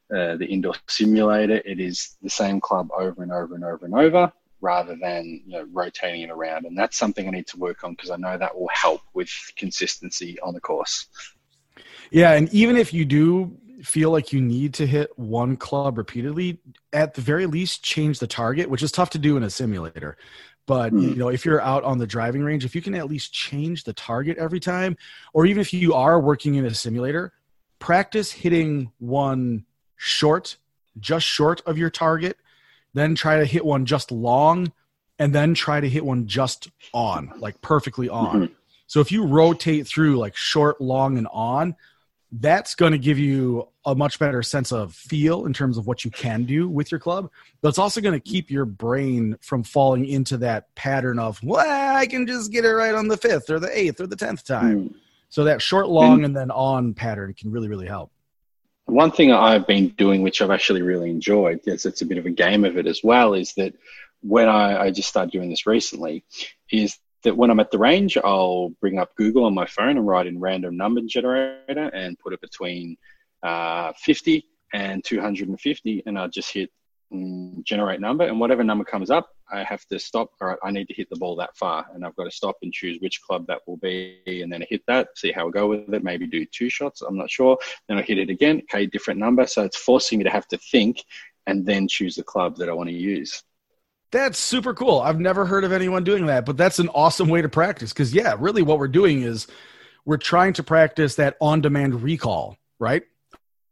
the 0.08 0.46
indoor 0.46 0.74
simulator, 0.88 1.60
it 1.66 1.80
is 1.80 2.16
the 2.22 2.30
same 2.30 2.62
club 2.62 2.88
over 2.96 3.22
and 3.22 3.30
over 3.30 3.54
and 3.54 3.64
over 3.64 3.84
and 3.84 3.94
over 3.94 4.32
rather 4.60 4.96
than 4.96 5.42
you 5.46 5.52
know, 5.52 5.66
rotating 5.72 6.22
it 6.22 6.30
around. 6.30 6.66
And 6.66 6.76
that's 6.76 6.96
something 6.96 7.26
I 7.26 7.30
need 7.30 7.46
to 7.48 7.58
work 7.58 7.84
on 7.84 7.92
because 7.92 8.10
I 8.10 8.16
know 8.16 8.36
that 8.36 8.58
will 8.58 8.68
help 8.72 9.02
with 9.14 9.30
consistency 9.56 10.38
on 10.40 10.54
the 10.54 10.60
course. 10.60 11.06
Yeah, 12.10 12.32
and 12.32 12.52
even 12.52 12.76
if 12.76 12.92
you 12.92 13.04
do 13.04 13.56
feel 13.82 14.10
like 14.10 14.32
you 14.32 14.40
need 14.40 14.74
to 14.74 14.86
hit 14.86 15.16
one 15.18 15.56
club 15.56 15.96
repeatedly, 15.96 16.58
at 16.92 17.14
the 17.14 17.20
very 17.20 17.46
least 17.46 17.82
change 17.82 18.18
the 18.18 18.26
target, 18.26 18.68
which 18.68 18.82
is 18.82 18.92
tough 18.92 19.10
to 19.10 19.18
do 19.18 19.36
in 19.36 19.42
a 19.42 19.50
simulator. 19.50 20.16
But 20.66 20.92
mm. 20.92 21.02
you 21.02 21.14
know, 21.16 21.28
if 21.28 21.44
you're 21.44 21.60
out 21.60 21.84
on 21.84 21.98
the 21.98 22.06
driving 22.06 22.42
range, 22.42 22.64
if 22.64 22.74
you 22.74 22.82
can 22.82 22.94
at 22.94 23.08
least 23.08 23.32
change 23.32 23.84
the 23.84 23.92
target 23.92 24.38
every 24.38 24.60
time, 24.60 24.96
or 25.32 25.46
even 25.46 25.60
if 25.60 25.72
you 25.72 25.94
are 25.94 26.20
working 26.20 26.56
in 26.56 26.66
a 26.66 26.74
simulator, 26.74 27.32
practice 27.78 28.30
hitting 28.30 28.92
one 28.98 29.64
short, 29.96 30.56
just 30.98 31.26
short 31.26 31.62
of 31.66 31.78
your 31.78 31.90
target 31.90 32.36
then 32.94 33.14
try 33.14 33.38
to 33.38 33.44
hit 33.44 33.64
one 33.64 33.86
just 33.86 34.10
long, 34.10 34.72
and 35.18 35.34
then 35.34 35.54
try 35.54 35.80
to 35.80 35.88
hit 35.88 36.04
one 36.04 36.26
just 36.26 36.70
on, 36.92 37.32
like 37.38 37.60
perfectly 37.60 38.08
on. 38.08 38.42
Mm-hmm. 38.42 38.54
So 38.86 39.00
if 39.00 39.12
you 39.12 39.24
rotate 39.26 39.86
through 39.86 40.16
like 40.16 40.34
short, 40.34 40.80
long, 40.80 41.18
and 41.18 41.28
on, 41.32 41.76
that's 42.32 42.74
going 42.74 42.92
to 42.92 42.98
give 42.98 43.18
you 43.18 43.68
a 43.84 43.94
much 43.94 44.18
better 44.18 44.42
sense 44.42 44.72
of 44.72 44.94
feel 44.94 45.46
in 45.46 45.52
terms 45.52 45.76
of 45.76 45.86
what 45.86 46.04
you 46.04 46.10
can 46.10 46.44
do 46.44 46.68
with 46.68 46.90
your 46.90 47.00
club. 47.00 47.30
But 47.60 47.68
it's 47.68 47.78
also 47.78 48.00
going 48.00 48.18
to 48.18 48.20
keep 48.20 48.50
your 48.50 48.64
brain 48.64 49.36
from 49.40 49.62
falling 49.62 50.06
into 50.06 50.36
that 50.38 50.74
pattern 50.74 51.18
of, 51.18 51.42
well, 51.42 51.96
I 51.96 52.06
can 52.06 52.26
just 52.26 52.52
get 52.52 52.64
it 52.64 52.70
right 52.70 52.94
on 52.94 53.08
the 53.08 53.16
fifth 53.16 53.50
or 53.50 53.58
the 53.58 53.76
eighth 53.76 54.00
or 54.00 54.06
the 54.06 54.16
tenth 54.16 54.44
time. 54.44 54.88
Mm. 54.88 54.94
So 55.28 55.44
that 55.44 55.60
short, 55.60 55.88
long, 55.88 56.14
and, 56.14 56.26
and 56.26 56.36
then 56.36 56.50
on 56.50 56.94
pattern 56.94 57.34
can 57.34 57.50
really, 57.50 57.68
really 57.68 57.86
help. 57.86 58.10
One 58.90 59.10
thing 59.12 59.32
I've 59.32 59.66
been 59.66 59.88
doing, 59.88 60.22
which 60.22 60.42
I've 60.42 60.50
actually 60.50 60.82
really 60.82 61.10
enjoyed, 61.10 61.60
yes, 61.64 61.86
it's 61.86 62.02
a 62.02 62.06
bit 62.06 62.18
of 62.18 62.26
a 62.26 62.30
game 62.30 62.64
of 62.64 62.76
it 62.76 62.86
as 62.86 63.00
well, 63.02 63.34
is 63.34 63.54
that 63.54 63.74
when 64.22 64.48
I, 64.48 64.82
I 64.82 64.90
just 64.90 65.08
started 65.08 65.30
doing 65.30 65.48
this 65.48 65.66
recently, 65.66 66.24
is 66.70 66.98
that 67.22 67.36
when 67.36 67.50
I'm 67.50 67.60
at 67.60 67.70
the 67.70 67.78
range, 67.78 68.16
I'll 68.18 68.70
bring 68.80 68.98
up 68.98 69.14
Google 69.14 69.44
on 69.44 69.54
my 69.54 69.66
phone 69.66 69.96
and 69.96 70.06
write 70.06 70.26
in 70.26 70.40
random 70.40 70.76
number 70.76 71.00
generator 71.02 71.90
and 71.94 72.18
put 72.18 72.32
it 72.32 72.40
between 72.40 72.96
uh, 73.42 73.92
50 73.96 74.44
and 74.72 75.04
250, 75.04 76.02
and 76.06 76.18
I'll 76.18 76.28
just 76.28 76.52
hit 76.52 76.70
generate 77.64 78.00
number, 78.00 78.24
and 78.24 78.38
whatever 78.38 78.62
number 78.62 78.84
comes 78.84 79.10
up, 79.10 79.30
I 79.52 79.64
have 79.64 79.84
to 79.86 79.98
stop. 79.98 80.30
All 80.40 80.48
right, 80.48 80.58
I 80.62 80.70
need 80.70 80.86
to 80.88 80.94
hit 80.94 81.10
the 81.10 81.16
ball 81.16 81.34
that 81.36 81.56
far, 81.56 81.86
and 81.92 82.04
I've 82.04 82.14
got 82.14 82.24
to 82.24 82.30
stop 82.30 82.56
and 82.62 82.72
choose 82.72 82.98
which 83.00 83.20
club 83.22 83.46
that 83.48 83.60
will 83.66 83.78
be, 83.78 84.20
and 84.26 84.52
then 84.52 84.62
I 84.62 84.66
hit 84.68 84.82
that, 84.86 85.08
see 85.16 85.32
how 85.32 85.48
I 85.48 85.50
go 85.50 85.68
with 85.68 85.92
it. 85.92 86.04
Maybe 86.04 86.26
do 86.26 86.44
two 86.46 86.68
shots. 86.68 87.02
I'm 87.02 87.16
not 87.16 87.30
sure. 87.30 87.58
Then 87.88 87.98
I 87.98 88.02
hit 88.02 88.18
it 88.18 88.30
again. 88.30 88.62
Okay, 88.64 88.86
different 88.86 89.18
number. 89.18 89.46
So 89.46 89.64
it's 89.64 89.76
forcing 89.76 90.18
me 90.18 90.24
to 90.24 90.30
have 90.30 90.46
to 90.48 90.56
think 90.56 91.04
and 91.46 91.66
then 91.66 91.88
choose 91.88 92.14
the 92.14 92.22
club 92.22 92.56
that 92.58 92.68
I 92.68 92.72
want 92.72 92.90
to 92.90 92.94
use. 92.94 93.42
That's 94.12 94.38
super 94.38 94.74
cool. 94.74 95.00
I've 95.00 95.20
never 95.20 95.46
heard 95.46 95.64
of 95.64 95.72
anyone 95.72 96.04
doing 96.04 96.26
that, 96.26 96.44
but 96.44 96.56
that's 96.56 96.78
an 96.78 96.88
awesome 96.88 97.28
way 97.28 97.42
to 97.42 97.48
practice. 97.48 97.92
Because 97.92 98.14
yeah, 98.14 98.34
really, 98.38 98.62
what 98.62 98.78
we're 98.78 98.88
doing 98.88 99.22
is 99.22 99.46
we're 100.04 100.16
trying 100.16 100.52
to 100.54 100.62
practice 100.62 101.16
that 101.16 101.36
on-demand 101.40 102.02
recall, 102.02 102.56
right, 102.78 103.02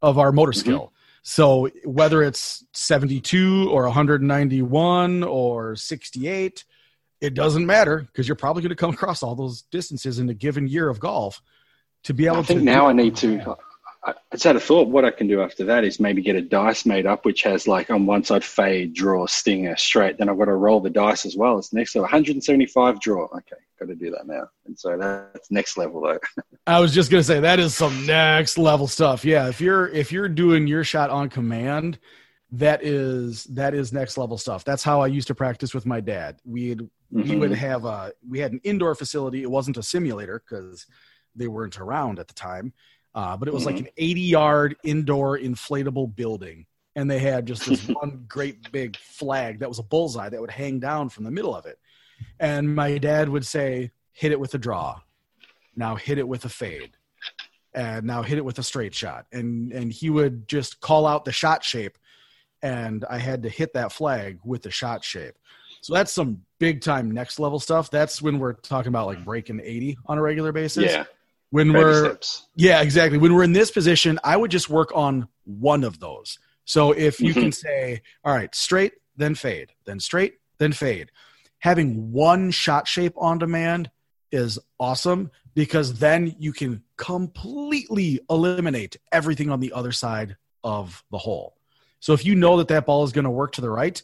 of 0.03 0.19
our 0.19 0.33
motor 0.33 0.53
mm-hmm. 0.53 0.61
skill. 0.61 0.93
So 1.29 1.69
whether 1.85 2.23
it's 2.23 2.65
72 2.73 3.69
or 3.71 3.83
191 3.83 5.23
or 5.23 5.77
68, 5.77 6.65
it 7.21 7.35
doesn't 7.35 7.67
matter 7.67 7.99
because 7.99 8.27
you're 8.27 8.35
probably 8.35 8.63
going 8.63 8.71
to 8.71 8.77
come 8.77 8.95
across 8.95 9.23
all 9.23 9.35
those 9.35 9.61
distances 9.71 10.21
in 10.21 10.31
a 10.31 10.35
given 10.35 10.67
year 10.67 10.89
of 10.89 11.01
golf 11.01 11.43
to 12.05 12.15
be 12.15 12.25
able 12.25 12.39
I 12.39 12.43
think 12.45 12.61
to. 12.61 12.65
now 12.65 12.87
I 12.87 12.95
need 12.95 13.15
to. 13.17 13.57
I 14.09 14.15
just 14.33 14.45
had 14.45 14.57
a 14.57 14.61
thought. 14.61 14.89
What 14.89 15.05
I 15.05 15.11
can 15.11 15.27
do 15.27 15.43
after 15.43 15.65
that 15.65 15.85
is 15.85 16.01
maybe 16.01 16.23
get 16.23 16.37
a 16.37 16.43
dice 16.43 16.87
made 16.87 17.07
up, 17.07 17.25
which 17.25 17.43
has 17.43 17.69
like 17.69 17.91
on 17.91 18.07
one 18.07 18.25
side 18.25 18.45
fade, 18.45 18.95
draw, 18.95 19.27
stinger, 19.27 19.77
straight. 19.77 20.19
Then 20.19 20.29
I've 20.29 20.39
got 20.39 20.47
to 20.47 20.55
roll 20.55 20.81
the 20.81 20.91
dice 20.91 21.27
as 21.27 21.37
well. 21.37 21.59
It's 21.59 21.73
next 21.73 21.95
level, 21.95 22.05
175 22.05 23.01
draw. 23.01 23.25
Okay, 23.25 23.57
got 23.79 23.89
to 23.89 23.95
do 23.95 24.11
that 24.11 24.27
now. 24.27 24.49
And 24.67 24.79
so 24.79 24.97
that's 24.97 25.51
next 25.51 25.77
level 25.77 26.01
though. 26.01 26.19
I 26.67 26.81
was 26.81 26.95
just 26.95 27.11
gonna 27.11 27.23
say 27.23 27.41
that 27.41 27.59
is 27.59 27.75
some 27.75 28.07
next 28.07 28.59
level 28.59 28.87
stuff. 28.87 29.25
Yeah, 29.25 29.49
if 29.49 29.61
you're 29.61 29.89
if 29.89 30.13
you're 30.13 30.29
doing 30.29 30.67
your 30.67 30.85
shot 30.85 31.11
on 31.11 31.29
command, 31.29 31.99
that 32.53 32.83
is 32.83 33.45
that 33.45 33.75
is 33.75 33.93
next 33.93 34.17
level 34.17 34.39
stuff. 34.39 34.65
That's 34.65 34.83
how 34.83 35.01
I 35.01 35.09
used 35.09 35.29
to 35.29 35.35
practice 35.35 35.75
with 35.75 35.87
my 35.87 36.01
dad. 36.01 36.41
We'd 36.45 36.81
mm-hmm. 36.81 37.29
we 37.29 37.37
would 37.37 37.53
have 37.53 37.85
a 37.85 38.13
we 38.29 38.39
had 38.39 38.53
an 38.53 38.61
indoor 38.65 38.95
facility. 38.95 39.43
It 39.43 39.51
wasn't 39.51 39.77
a 39.77 39.83
simulator 39.83 40.43
because 40.49 40.87
they 41.37 41.49
weren't 41.49 41.79
around 41.79 42.19
at 42.19 42.29
the 42.29 42.35
time 42.35 42.73
uh, 43.15 43.37
but 43.37 43.49
it 43.49 43.55
was 43.55 43.65
mm-hmm. 43.65 43.77
like 43.77 43.85
an 43.85 43.91
80 43.97 44.21
yard 44.21 44.77
indoor 44.85 45.39
inflatable 45.39 46.15
building. 46.15 46.67
And 46.97 47.11
they 47.11 47.19
had 47.19 47.47
just 47.47 47.67
this 47.67 47.87
one 48.01 48.25
great 48.29 48.71
big 48.73 48.97
flag 48.97 49.61
that 49.61 49.69
was 49.69 49.79
a 49.79 49.85
bullseye 49.85 50.29
that 50.29 50.41
would 50.41 50.51
hang 50.51 50.81
down 50.81 51.09
from 51.09 51.25
the 51.25 51.31
middle 51.31 51.55
of 51.55 51.67
it. 51.67 51.79
And 52.41 52.75
my 52.75 52.99
dad 52.99 53.29
would 53.29 53.47
say, 53.47 53.93
hit 54.13 54.33
it 54.33 54.41
with 54.41 54.55
a 54.55 54.59
draw. 54.59 55.01
Now 55.77 55.95
hit 55.95 56.19
it 56.19 56.27
with 56.27 56.45
a 56.45 56.49
fade. 56.49 56.93
And 57.75 58.07
now 58.07 58.23
hit 58.23 58.39
it 58.39 58.45
with 58.45 58.59
a 58.59 58.63
straight 58.63 58.95
shot. 58.95 59.27
And 59.31 59.73
and 59.73 59.93
he 59.93 60.11
would 60.11 60.49
just 60.49 60.81
call 60.81 61.07
out 61.07 61.25
the 61.25 61.33
shot 61.33 61.63
shape. 61.63 61.97
And 62.63 63.05
I 63.09 63.19
had 63.19 63.45
to 63.45 63.49
hit 63.49 63.75
that 63.75 63.93
flag 63.93 64.41
with 64.45 64.63
the 64.63 64.71
shot 64.71 65.05
shape. 65.05 65.35
So 65.81 65.95
that's 65.95 66.13
some 66.13 66.43
big 66.59 66.81
time 66.81 67.13
next 67.13 67.39
level 67.39 67.61
stuff. 67.61 67.89
That's 67.91 68.21
when 68.21 68.41
we're 68.41 68.55
talking 68.55 68.89
about 68.89 69.07
like 69.07 69.25
breaking 69.25 69.61
80 69.63 69.99
on 70.07 70.19
a 70.19 70.23
regular 70.23 70.51
basis. 70.51 70.91
Yeah 70.91 71.05
when 71.51 71.73
we're 71.73 72.05
steps. 72.05 72.47
yeah 72.55 72.83
exactly. 72.83 73.19
When 73.19 73.35
we're 73.35 73.45
in 73.45 73.53
this 73.53 73.71
position 73.71 74.19
i 74.25 74.37
would 74.37 74.51
just 74.51 74.69
work 74.69 74.91
on 74.95 75.29
one 75.45 75.85
of 75.85 76.01
those. 76.01 76.39
So 76.65 76.93
if 76.93 77.21
you 77.21 77.31
mm-hmm. 77.31 77.41
can 77.41 77.53
say 77.53 78.03
all 78.25 78.35
right 78.35 78.55
straight 78.55 78.95
then 79.17 79.35
fade 79.35 79.73
then 79.85 80.01
straight 80.01 80.35
then 80.59 80.73
fade. 80.73 81.11
Having 81.61 82.13
one 82.13 82.51
shot 82.51 82.87
shape 82.87 83.15
on 83.17 83.39
demand 83.39 83.91
is 84.31 84.59
awesome 84.79 85.31
because 85.55 85.99
then 85.99 86.37
you 86.39 86.53
can 86.53 86.83
completely 86.97 88.21
eliminate 88.31 88.97
everything 89.11 89.51
on 89.51 89.61
the 89.61 89.73
other 89.73 89.91
side 89.91 90.37
of 90.63 91.03
the 91.11 91.19
hole. 91.19 91.57
So 92.01 92.13
if 92.13 92.25
you 92.25 92.37
know 92.37 92.59
that 92.59 92.69
that 92.69 92.87
ball 92.87 93.03
is 93.03 93.11
going 93.11 93.25
to 93.25 93.31
work 93.31 93.53
to 93.53 93.61
the 93.61 93.71
right 93.71 94.01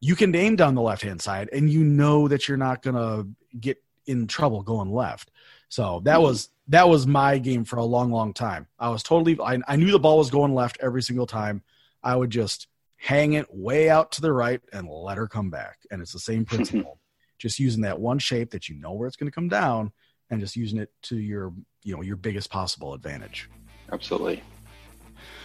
you 0.00 0.14
can 0.14 0.34
aim 0.34 0.56
down 0.56 0.74
the 0.74 0.82
left 0.82 1.02
hand 1.02 1.20
side 1.20 1.48
and 1.52 1.70
you 1.70 1.82
know 1.82 2.28
that 2.28 2.48
you're 2.48 2.56
not 2.56 2.82
going 2.82 2.96
to 2.96 3.26
get 3.58 3.82
in 4.06 4.26
trouble 4.26 4.62
going 4.62 4.92
left 4.92 5.30
so 5.68 6.00
that 6.04 6.20
was 6.20 6.50
that 6.68 6.88
was 6.88 7.06
my 7.06 7.38
game 7.38 7.64
for 7.64 7.76
a 7.76 7.84
long, 7.84 8.10
long 8.10 8.32
time. 8.32 8.66
I 8.78 8.88
was 8.88 9.02
totally, 9.02 9.38
I, 9.40 9.60
I 9.68 9.76
knew 9.76 9.92
the 9.92 9.98
ball 9.98 10.18
was 10.18 10.30
going 10.30 10.54
left 10.54 10.78
every 10.80 11.02
single 11.02 11.26
time. 11.26 11.62
I 12.02 12.16
would 12.16 12.30
just 12.30 12.66
hang 12.96 13.34
it 13.34 13.46
way 13.50 13.88
out 13.88 14.12
to 14.12 14.20
the 14.20 14.32
right 14.32 14.60
and 14.72 14.88
let 14.88 15.16
her 15.16 15.28
come 15.28 15.50
back. 15.50 15.78
And 15.90 16.02
it's 16.02 16.12
the 16.12 16.18
same 16.18 16.44
principle. 16.46 16.98
just 17.38 17.58
using 17.58 17.82
that 17.82 18.00
one 18.00 18.18
shape 18.18 18.50
that 18.50 18.68
you 18.68 18.76
know 18.76 18.92
where 18.92 19.06
it's 19.06 19.16
going 19.16 19.30
to 19.30 19.34
come 19.34 19.48
down 19.48 19.92
and 20.30 20.40
just 20.40 20.56
using 20.56 20.78
it 20.78 20.90
to 21.02 21.18
your, 21.18 21.52
you 21.84 21.94
know, 21.94 22.02
your 22.02 22.16
biggest 22.16 22.50
possible 22.50 22.94
advantage. 22.94 23.48
Absolutely. 23.92 24.42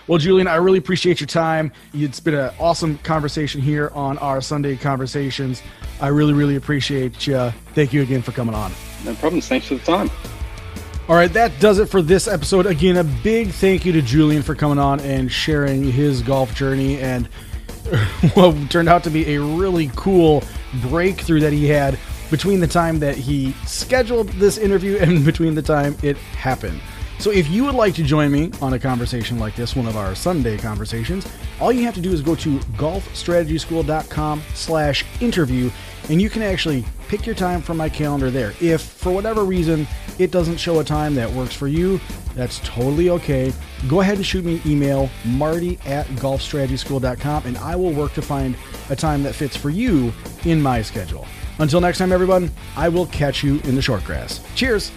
Well, 0.08 0.18
Julian, 0.18 0.48
I 0.48 0.56
really 0.56 0.80
appreciate 0.80 1.20
your 1.20 1.28
time. 1.28 1.72
It's 1.94 2.20
been 2.20 2.34
an 2.34 2.52
awesome 2.60 2.98
conversation 3.00 3.62
here 3.62 3.92
on 3.94 4.18
our 4.18 4.42
Sunday 4.42 4.76
conversations. 4.76 5.62
I 6.00 6.08
really, 6.08 6.34
really 6.34 6.56
appreciate 6.56 7.28
you. 7.28 7.52
Thank 7.74 7.94
you 7.94 8.02
again 8.02 8.22
for 8.22 8.32
coming 8.32 8.56
on. 8.56 8.72
No 9.06 9.14
problems. 9.16 9.48
Thanks 9.48 9.68
for 9.68 9.76
the 9.76 9.82
time. 9.82 10.10
All 11.08 11.16
right, 11.16 11.32
that 11.34 11.60
does 11.60 11.80
it 11.80 11.88
for 11.88 12.02
this 12.02 12.28
episode. 12.28 12.66
Again, 12.66 12.98
a 12.98 13.04
big 13.04 13.50
thank 13.50 13.86
you 13.86 13.92
to 13.92 14.02
Julian 14.02 14.44
for 14.44 14.56
coming 14.56 14.80
on 14.80 15.00
and 15.02 15.32
sharing 15.32 15.92
his 15.92 16.22
golf 16.22 16.56
journey 16.56 17.00
and 17.00 17.28
what 18.34 18.72
turned 18.72 18.88
out 18.88 19.04
to 19.04 19.10
be 19.10 19.36
a 19.36 19.42
really 19.42 19.92
cool 19.96 20.44
breakthrough 20.82 21.42
that 21.42 21.54
he 21.54 21.68
had 21.68 22.00
between 22.30 22.60
the 22.60 22.68
time 22.68 23.00
that 23.00 23.18
he 23.18 23.52
scheduled 23.66 24.30
this 24.30 24.58
interview 24.58 24.98
and 24.98 25.26
between 25.26 25.54
the 25.54 25.62
time 25.62 25.96
it 26.02 26.18
happened. 26.18 26.80
So 27.22 27.30
if 27.30 27.52
you 27.52 27.64
would 27.66 27.76
like 27.76 27.94
to 27.96 28.04
join 28.04 28.32
me 28.32 28.50
on 28.64 28.74
a 28.74 28.80
conversation 28.80 29.38
like 29.38 29.56
this, 29.56 29.76
one 29.76 29.86
of 29.86 29.96
our 29.96 30.16
Sunday 30.16 30.58
conversations, 30.58 31.28
all 31.60 31.72
you 31.72 31.84
have 31.84 31.94
to 31.94 32.02
do 32.02 32.12
is 32.12 32.20
go 32.20 32.34
to 32.34 32.58
golfstrategyschool.com 32.58 34.42
slash 34.56 35.06
interview 35.22 35.70
and 36.10 36.20
you 36.20 36.32
can 36.32 36.42
actually 36.42 36.84
pick 37.10 37.28
your 37.28 37.36
time 37.36 37.62
from 37.62 37.78
my 37.78 37.90
calendar 37.90 38.32
there. 38.32 38.54
If 38.60 38.82
for 38.82 39.12
whatever 39.12 39.46
reason 39.46 39.88
it 40.18 40.32
doesn't 40.32 40.58
show 40.58 40.80
a 40.80 40.84
time 40.84 41.14
that 41.14 41.32
works 41.32 41.54
for 41.54 41.68
you, 41.68 42.02
that's 42.34 42.58
totally 42.64 43.12
okay. 43.12 43.54
Go 43.88 44.02
ahead 44.02 44.16
and 44.16 44.26
shoot 44.26 44.44
me 44.44 44.56
an 44.56 44.62
email, 44.66 45.08
marty 45.24 45.78
at 45.86 46.08
golfstrategyschool.com, 46.08 47.46
and 47.46 47.56
I 47.60 47.76
will 47.76 47.94
work 47.94 48.14
to 48.14 48.24
find 48.24 48.58
a 48.90 48.96
time 48.96 49.22
that 49.24 49.36
fits 49.36 49.56
for 49.56 49.70
you 49.70 50.12
in 50.46 50.60
my 50.60 50.82
schedule. 50.82 51.28
Until 51.60 51.82
next 51.82 52.00
time, 52.00 52.12
everyone, 52.12 52.50
I 52.76 52.90
will 52.90 53.06
catch 53.06 53.44
you 53.44 53.60
in 53.66 53.76
the 53.76 53.82
short 53.84 54.04
grass. 54.06 54.44
Cheers! 54.56 54.92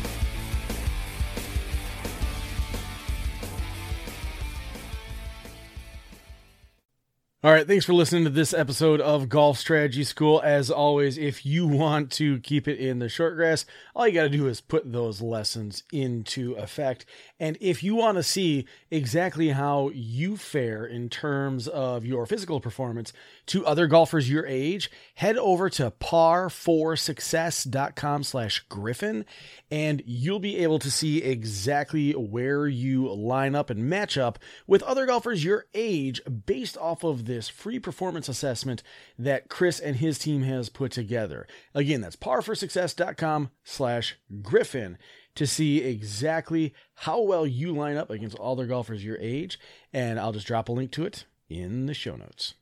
All 7.45 7.53
right, 7.53 7.67
thanks 7.67 7.85
for 7.85 7.93
listening 7.93 8.25
to 8.25 8.31
this 8.31 8.55
episode 8.55 9.03
of 9.03 9.29
Golf 9.29 9.59
Strategy 9.59 10.03
School. 10.03 10.41
As 10.43 10.71
always, 10.71 11.19
if 11.19 11.45
you 11.45 11.67
want 11.69 12.11
to 12.13 12.41
keep 12.41 12.67
it 12.67 12.79
in 12.79 13.01
the 13.01 13.09
short 13.11 13.37
grass, 13.37 13.67
all 13.95 14.09
you 14.09 14.15
got 14.15 14.23
to 14.23 14.31
do 14.31 14.47
is 14.47 14.63
put 14.63 14.91
those 14.91 15.21
lessons 15.21 15.83
into 15.93 16.55
effect. 16.55 17.05
And 17.45 17.57
if 17.61 17.83
you 17.83 17.95
want 17.95 18.17
to 18.17 18.23
see 18.23 18.65
exactly 18.91 19.51
how 19.51 19.91
you 19.93 20.39
fare 20.39 20.87
in 20.87 21.11
terms 21.11 21.69
of 21.69 22.07
your 22.07 22.25
physical 22.25 22.59
performance 22.59 23.13
to 23.49 23.67
other 23.67 23.87
golfers 23.87 24.31
your 24.31 24.47
age, 24.47 24.91
head 25.17 25.37
over 25.37 25.69
to 25.69 25.91
par4success.com 25.91 28.23
slash 28.23 28.61
griffin, 28.71 29.27
and 29.71 30.03
you'll 30.07 30.41
be 30.41 30.57
able 30.57 30.79
to 30.79 30.91
see 30.91 31.23
exactly 31.23 32.13
where 32.13 32.67
you 32.67 33.13
line 33.13 33.55
up 33.55 33.69
and 33.69 33.91
match 33.91 34.17
up 34.17 34.39
with 34.67 34.83
other 34.85 35.05
golfers 35.05 35.45
your 35.45 35.67
age 35.75 36.23
based 36.47 36.79
off 36.79 37.05
of 37.05 37.27
this 37.27 37.51
free 37.51 37.79
performance 37.79 38.27
assessment 38.27 38.83
that 39.19 39.51
Chris 39.51 39.81
and 39.81 39.97
his 39.97 40.19
team 40.19 40.45
has 40.45 40.71
put 40.71 40.93
together. 40.93 41.47
Again, 41.75 42.01
that's 42.01 42.17
par4success.com 42.17 43.51
slash 43.65 44.17
griffin 44.41 44.97
to 45.35 45.47
see 45.47 45.79
exactly 45.79 46.75
how 46.95 47.21
well 47.21 47.47
you 47.47 47.73
line 47.73 47.97
up 47.97 48.11
against 48.11 48.39
other 48.39 48.67
golfers 48.67 49.05
your 49.05 49.19
age. 49.21 49.59
And 49.93 50.19
I'll 50.19 50.33
just 50.33 50.47
drop 50.47 50.69
a 50.69 50.73
link 50.73 50.91
to 50.93 51.05
it 51.05 51.25
in 51.49 51.87
the 51.87 51.95
show 51.95 52.17
notes. 52.17 52.55